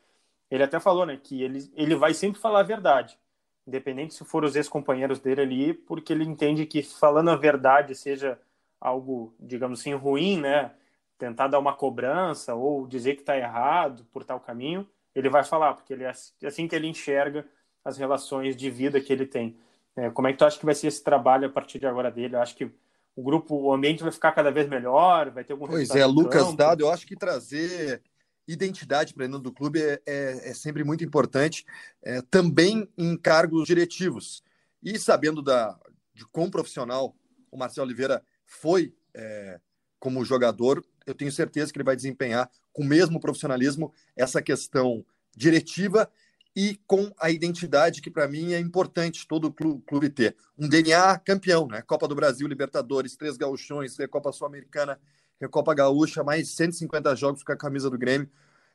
ele 0.51 0.63
até 0.63 0.79
falou, 0.79 1.05
né, 1.05 1.19
que 1.23 1.43
ele, 1.43 1.71
ele 1.75 1.97
vai 1.97 2.15
sempre 2.15 2.41
falar 2.41 2.61
a 2.61 2.65
verdade, 2.65 3.19
independente 3.67 4.15
se 4.15 4.25
for 4.25 4.45
os 4.45 4.55
ex-companheiros 4.55 5.19
dele 5.19 5.41
ali, 5.41 5.75
porque 5.75 6.13
ele 6.13 6.25
entende 6.25 6.65
que 6.65 6.83
falando 6.83 7.31
a 7.31 7.37
verdade 7.37 7.95
seja 7.95 8.39
algo, 8.81 9.35
digamos 9.39 9.81
assim, 9.81 9.95
ruim, 9.95 10.41
né, 10.41 10.73
tentar 11.19 11.49
dar 11.49 11.59
uma 11.59 11.75
cobrança 11.75 12.55
ou 12.55 12.87
dizer 12.87 13.15
que 13.15 13.23
está 13.23 13.37
errado 13.37 14.07
por 14.13 14.23
tal 14.23 14.39
caminho, 14.39 14.89
ele 15.13 15.29
vai 15.29 15.43
falar, 15.43 15.75
porque 15.75 15.93
ele 15.93 16.05
é 16.05 16.11
assim 16.45 16.69
que 16.69 16.77
ele 16.77 16.87
enxerga 16.87 17.45
as 17.89 17.97
relações 17.97 18.55
de 18.55 18.71
vida 18.71 19.01
que 19.01 19.13
ele 19.13 19.27
tem. 19.27 19.57
É, 19.97 20.11
como 20.11 20.29
é 20.29 20.33
que 20.33 20.39
tu 20.39 20.45
acha 20.45 20.59
que 20.59 20.67
vai 20.67 20.75
ser 20.75 20.89
esse 20.89 21.03
trabalho 21.03 21.47
a 21.47 21.51
partir 21.51 21.79
de 21.79 21.87
agora 21.87 22.11
dele? 22.11 22.37
Eu 22.37 22.41
acho 22.41 22.55
que 22.55 22.71
o 23.17 23.23
grupo, 23.23 23.57
o 23.57 23.73
ambiente 23.73 24.03
vai 24.03 24.13
ficar 24.13 24.33
cada 24.33 24.51
vez 24.51 24.69
melhor, 24.69 25.31
vai 25.31 25.43
ter 25.43 25.55
algum 25.55 25.67
Pois 25.67 25.91
é, 25.91 26.05
Lucas. 26.05 26.55
Dado, 26.55 26.83
eu 26.83 26.91
acho 26.91 27.07
que 27.07 27.17
trazer 27.17 28.03
identidade 28.47 29.15
para 29.15 29.27
dentro 29.27 29.41
do 29.41 29.53
clube 29.53 29.81
é, 29.81 30.01
é, 30.07 30.51
é 30.51 30.55
sempre 30.55 30.85
muito 30.85 31.03
importante, 31.03 31.65
é, 32.03 32.23
também 32.31 32.89
em 32.97 33.17
cargos 33.17 33.67
diretivos. 33.67 34.43
E 34.83 34.99
sabendo 34.99 35.43
da, 35.43 35.79
de 36.15 36.25
quão 36.27 36.51
profissional 36.51 37.17
o 37.51 37.57
Marcelo 37.57 37.87
Oliveira 37.87 38.23
foi 38.47 38.95
é, 39.15 39.59
como 39.99 40.25
jogador, 40.25 40.85
eu 41.07 41.15
tenho 41.15 41.33
certeza 41.33 41.73
que 41.73 41.79
ele 41.79 41.85
vai 41.85 41.97
desempenhar 41.97 42.51
com 42.73 42.83
o 42.83 42.87
mesmo 42.87 43.19
profissionalismo 43.19 43.93
essa 44.15 44.41
questão 44.41 45.05
diretiva 45.35 46.11
e 46.59 46.75
com 46.89 47.13
a 47.21 47.31
identidade 47.31 48.03
que 48.03 48.11
para 48.11 48.27
mim 48.27 48.53
é 48.53 48.59
importante 48.59 49.29
todo 49.29 49.53
clube, 49.53 50.11
ter. 50.11 50.35
Um 50.59 50.69
DNA 50.69 51.17
campeão, 51.21 51.69
né? 51.69 51.83
Copa 51.83 52.09
do 52.09 52.17
Brasil, 52.17 52.49
Libertadores, 52.49 53.15
três 53.15 53.37
gauchões, 53.37 53.97
Copa 54.11 54.33
Sul-Americana, 54.33 54.99
Recopa 55.41 55.73
Gaúcha, 55.73 56.25
mais 56.25 56.51
150 56.57 57.15
jogos 57.15 57.45
com 57.45 57.53
a 57.53 57.57
camisa 57.57 57.89
do 57.89 57.97
Grêmio. 57.97 58.29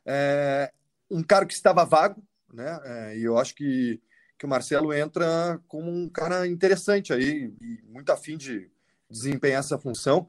É, 0.06 0.72
um 1.10 1.22
cara 1.22 1.44
que 1.44 1.52
estava 1.52 1.84
vago, 1.84 2.26
né? 2.54 2.80
É, 2.84 3.18
e 3.18 3.24
eu 3.24 3.36
acho 3.36 3.54
que, 3.54 4.00
que 4.38 4.46
o 4.46 4.48
Marcelo 4.48 4.90
entra 4.90 5.60
como 5.68 5.90
um 5.90 6.08
cara 6.08 6.46
interessante 6.46 7.12
aí, 7.12 7.52
muito 7.86 8.10
afim 8.10 8.38
de 8.38 8.70
desempenhar 9.10 9.60
essa 9.60 9.76
função. 9.76 10.26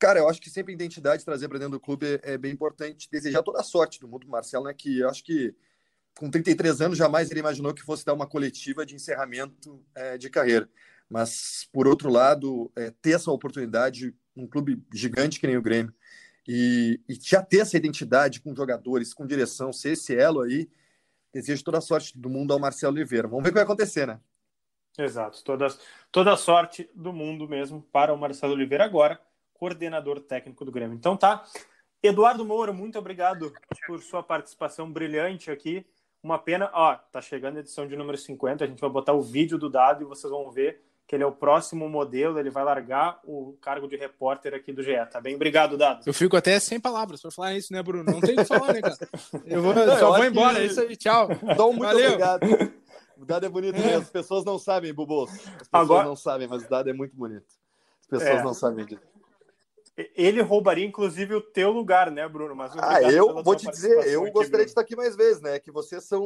Cara, 0.00 0.18
eu 0.18 0.28
acho 0.28 0.40
que 0.40 0.50
sempre 0.50 0.72
identidade 0.72 1.24
trazer 1.24 1.46
para 1.46 1.58
dentro 1.58 1.78
do 1.78 1.80
clube 1.80 2.20
é, 2.24 2.32
é, 2.32 2.36
bem 2.36 2.50
importante. 2.50 3.08
Desejar 3.08 3.44
toda 3.44 3.60
a 3.60 3.62
sorte 3.62 4.00
do 4.00 4.08
mundo 4.08 4.24
do 4.24 4.32
Marcelo, 4.32 4.64
né? 4.64 4.74
Que 4.74 4.98
eu 4.98 5.08
acho 5.08 5.22
que 5.22 5.54
com 6.18 6.30
33 6.30 6.80
anos 6.80 6.98
jamais 6.98 7.30
ele 7.30 7.40
imaginou 7.40 7.74
que 7.74 7.82
fosse 7.82 8.04
dar 8.04 8.14
uma 8.14 8.26
coletiva 8.26 8.84
de 8.86 8.94
encerramento 8.94 9.84
é, 9.94 10.16
de 10.18 10.30
carreira. 10.30 10.68
Mas, 11.08 11.68
por 11.72 11.86
outro 11.86 12.10
lado, 12.10 12.72
é, 12.74 12.90
ter 12.90 13.12
essa 13.12 13.30
oportunidade 13.30 14.14
um 14.36 14.46
clube 14.46 14.82
gigante 14.92 15.40
que 15.40 15.46
nem 15.46 15.56
o 15.56 15.62
Grêmio, 15.62 15.94
e, 16.46 17.00
e 17.08 17.14
já 17.14 17.42
ter 17.42 17.60
essa 17.60 17.76
identidade 17.76 18.40
com 18.40 18.54
jogadores, 18.54 19.14
com 19.14 19.26
direção, 19.26 19.72
ser 19.72 19.92
esse 19.92 20.14
elo 20.14 20.42
aí, 20.42 20.68
desejo 21.32 21.64
toda 21.64 21.78
a 21.78 21.80
sorte 21.80 22.16
do 22.16 22.28
mundo 22.28 22.52
ao 22.52 22.60
Marcelo 22.60 22.94
Oliveira. 22.94 23.26
Vamos 23.26 23.42
ver 23.42 23.48
o 23.48 23.52
que 23.52 23.56
vai 23.56 23.64
acontecer, 23.64 24.06
né? 24.06 24.20
Exato, 24.98 25.42
toda, 25.44 25.66
toda 26.10 26.32
a 26.32 26.36
sorte 26.36 26.88
do 26.94 27.12
mundo 27.12 27.48
mesmo 27.48 27.82
para 27.82 28.14
o 28.14 28.18
Marcelo 28.18 28.54
Oliveira 28.54 28.84
agora, 28.84 29.20
coordenador 29.52 30.20
técnico 30.20 30.64
do 30.64 30.72
Grêmio. 30.72 30.96
Então 30.96 31.16
tá, 31.16 31.44
Eduardo 32.02 32.44
Moura, 32.44 32.72
muito 32.72 32.98
obrigado 32.98 33.52
por 33.86 34.00
sua 34.00 34.22
participação 34.22 34.90
brilhante 34.90 35.50
aqui. 35.50 35.84
Uma 36.22 36.38
pena, 36.38 36.70
ó, 36.72 36.94
tá 36.94 37.20
chegando 37.20 37.56
a 37.56 37.60
edição 37.60 37.86
de 37.86 37.96
número 37.96 38.18
50, 38.18 38.64
a 38.64 38.66
gente 38.66 38.80
vai 38.80 38.90
botar 38.90 39.12
o 39.12 39.22
vídeo 39.22 39.58
do 39.58 39.70
dado 39.70 40.02
e 40.02 40.06
vocês 40.06 40.30
vão 40.30 40.50
ver 40.50 40.82
que 41.06 41.14
ele 41.14 41.22
é 41.22 41.26
o 41.26 41.32
próximo 41.32 41.88
modelo, 41.88 42.38
ele 42.38 42.50
vai 42.50 42.64
largar 42.64 43.20
o 43.24 43.56
cargo 43.60 43.86
de 43.86 43.96
repórter 43.96 44.52
aqui 44.54 44.72
do 44.72 44.82
GE, 44.82 44.96
tá 45.10 45.20
bem? 45.20 45.36
Obrigado, 45.36 45.78
Dado. 45.78 46.02
Eu 46.04 46.12
fico 46.12 46.36
até 46.36 46.58
sem 46.58 46.80
palavras 46.80 47.22
para 47.22 47.30
falar 47.30 47.54
isso, 47.54 47.72
né, 47.72 47.80
Bruno? 47.80 48.04
Não 48.10 48.20
tem 48.20 48.34
o 48.34 48.38
que 48.38 48.44
falar, 48.44 48.72
né, 48.72 48.80
cara? 48.80 48.96
Eu 49.46 49.62
vou, 49.62 49.72
não, 49.72 49.98
só 49.98 50.08
eu 50.08 50.14
vou 50.14 50.24
embora, 50.24 50.56
que... 50.56 50.62
é 50.62 50.66
isso 50.66 50.80
aí, 50.80 50.96
tchau. 50.96 51.28
Então, 51.30 51.72
muito 51.72 51.84
Valeu. 51.84 52.06
obrigado. 52.06 52.46
O 53.18 53.24
dado 53.24 53.46
é 53.46 53.48
bonito 53.48 53.76
é. 53.76 53.82
mesmo, 53.82 54.02
as 54.02 54.10
pessoas 54.10 54.44
não 54.44 54.58
sabem, 54.58 54.92
Bubos. 54.92 55.30
As 55.30 55.38
pessoas 55.38 55.68
Agora... 55.72 56.06
não 56.06 56.14
sabem, 56.14 56.46
mas 56.46 56.64
o 56.64 56.68
dado 56.68 56.90
é 56.90 56.92
muito 56.92 57.16
bonito. 57.16 57.46
As 58.02 58.06
pessoas 58.06 58.40
é. 58.40 58.42
não 58.42 58.52
sabem 58.52 58.84
disso. 58.84 59.00
Ele 60.14 60.42
roubaria, 60.42 60.84
inclusive, 60.84 61.34
o 61.34 61.40
teu 61.40 61.70
lugar, 61.70 62.10
né, 62.10 62.28
Bruno? 62.28 62.54
Mas 62.54 62.72
ah, 62.76 63.00
eu 63.02 63.42
vou 63.42 63.56
te 63.56 63.66
dizer, 63.70 64.06
eu 64.06 64.30
gostaria 64.30 64.66
de 64.66 64.70
estar 64.70 64.82
aqui 64.82 64.94
mais 64.94 65.16
vezes, 65.16 65.40
né? 65.40 65.58
Que 65.58 65.70
vocês 65.70 66.04
são. 66.04 66.22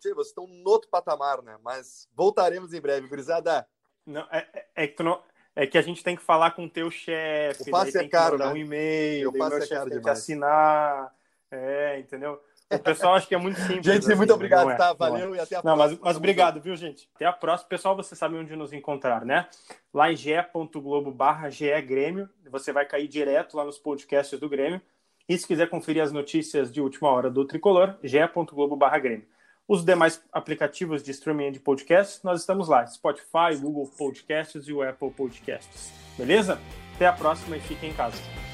Vocês 0.00 0.26
estão 0.26 0.48
no 0.48 0.68
outro 0.68 0.90
patamar, 0.90 1.40
né? 1.40 1.56
Mas 1.62 2.08
voltaremos 2.12 2.72
em 2.74 2.80
breve, 2.80 3.06
gurizada. 3.06 3.64
Não, 4.04 4.22
é, 4.32 4.48
é, 4.52 4.84
é 4.84 4.86
que 4.88 5.02
não, 5.02 5.22
é 5.54 5.64
que 5.64 5.78
a 5.78 5.82
gente 5.82 6.02
tem 6.02 6.16
que 6.16 6.22
falar 6.22 6.50
com 6.50 6.64
o 6.64 6.70
teu 6.70 6.90
chefe. 6.90 7.62
O 7.62 7.70
passe 7.70 7.96
é 7.96 8.08
caro, 8.08 8.36
né? 8.36 8.48
um 8.48 8.56
e-mail, 8.56 9.30
o 9.30 9.36
é 9.36 9.58
tem 9.58 9.68
demais. 9.68 10.02
que 10.02 10.10
assinar. 10.10 11.14
É, 11.50 12.00
entendeu? 12.00 12.40
O 12.72 12.78
pessoal 12.78 13.14
acha 13.14 13.26
que 13.26 13.34
é 13.34 13.38
muito 13.38 13.60
simples. 13.60 13.84
gente, 13.84 14.06
assim, 14.06 14.14
muito 14.14 14.32
obrigado, 14.32 14.70
é, 14.70 14.76
tá? 14.76 14.92
Valeu 14.92 15.34
e 15.34 15.40
até 15.40 15.56
a 15.56 15.62
não, 15.62 15.76
próxima. 15.76 15.88
Mas, 15.88 15.98
mas 16.00 16.16
obrigado, 16.16 16.60
viu, 16.60 16.74
gente? 16.76 17.08
Até 17.14 17.26
a 17.26 17.32
próxima. 17.32 17.68
Pessoal, 17.68 17.94
você 17.94 18.16
sabe 18.16 18.36
onde 18.36 18.56
nos 18.56 18.72
encontrar, 18.72 19.24
né? 19.24 19.46
Lá 19.92 20.10
em 20.10 20.16
ge.globo 20.16 21.10
barra 21.10 21.48
Grêmio. 21.80 22.28
Você 22.50 22.72
vai 22.72 22.86
cair 22.86 23.06
direto 23.06 23.56
lá 23.56 23.64
nos 23.64 23.78
podcasts 23.78 24.38
do 24.38 24.48
Grêmio. 24.48 24.80
E 25.28 25.38
se 25.38 25.46
quiser 25.46 25.68
conferir 25.68 26.02
as 26.02 26.12
notícias 26.12 26.72
de 26.72 26.80
última 26.80 27.10
hora 27.10 27.30
do 27.30 27.46
Tricolor, 27.46 27.96
ge.globo 28.02 28.76
barra 28.76 28.98
Grêmio. 28.98 29.26
Os 29.66 29.82
demais 29.82 30.22
aplicativos 30.30 31.02
de 31.02 31.10
streaming 31.10 31.52
de 31.52 31.60
podcasts, 31.60 32.22
nós 32.22 32.40
estamos 32.40 32.68
lá. 32.68 32.86
Spotify, 32.86 33.56
Google 33.58 33.90
Podcasts 33.96 34.68
e 34.68 34.72
o 34.72 34.82
Apple 34.82 35.10
Podcasts. 35.10 35.90
Beleza? 36.18 36.60
Até 36.94 37.06
a 37.06 37.12
próxima 37.12 37.56
e 37.56 37.60
fiquem 37.60 37.90
em 37.90 37.94
casa. 37.94 38.53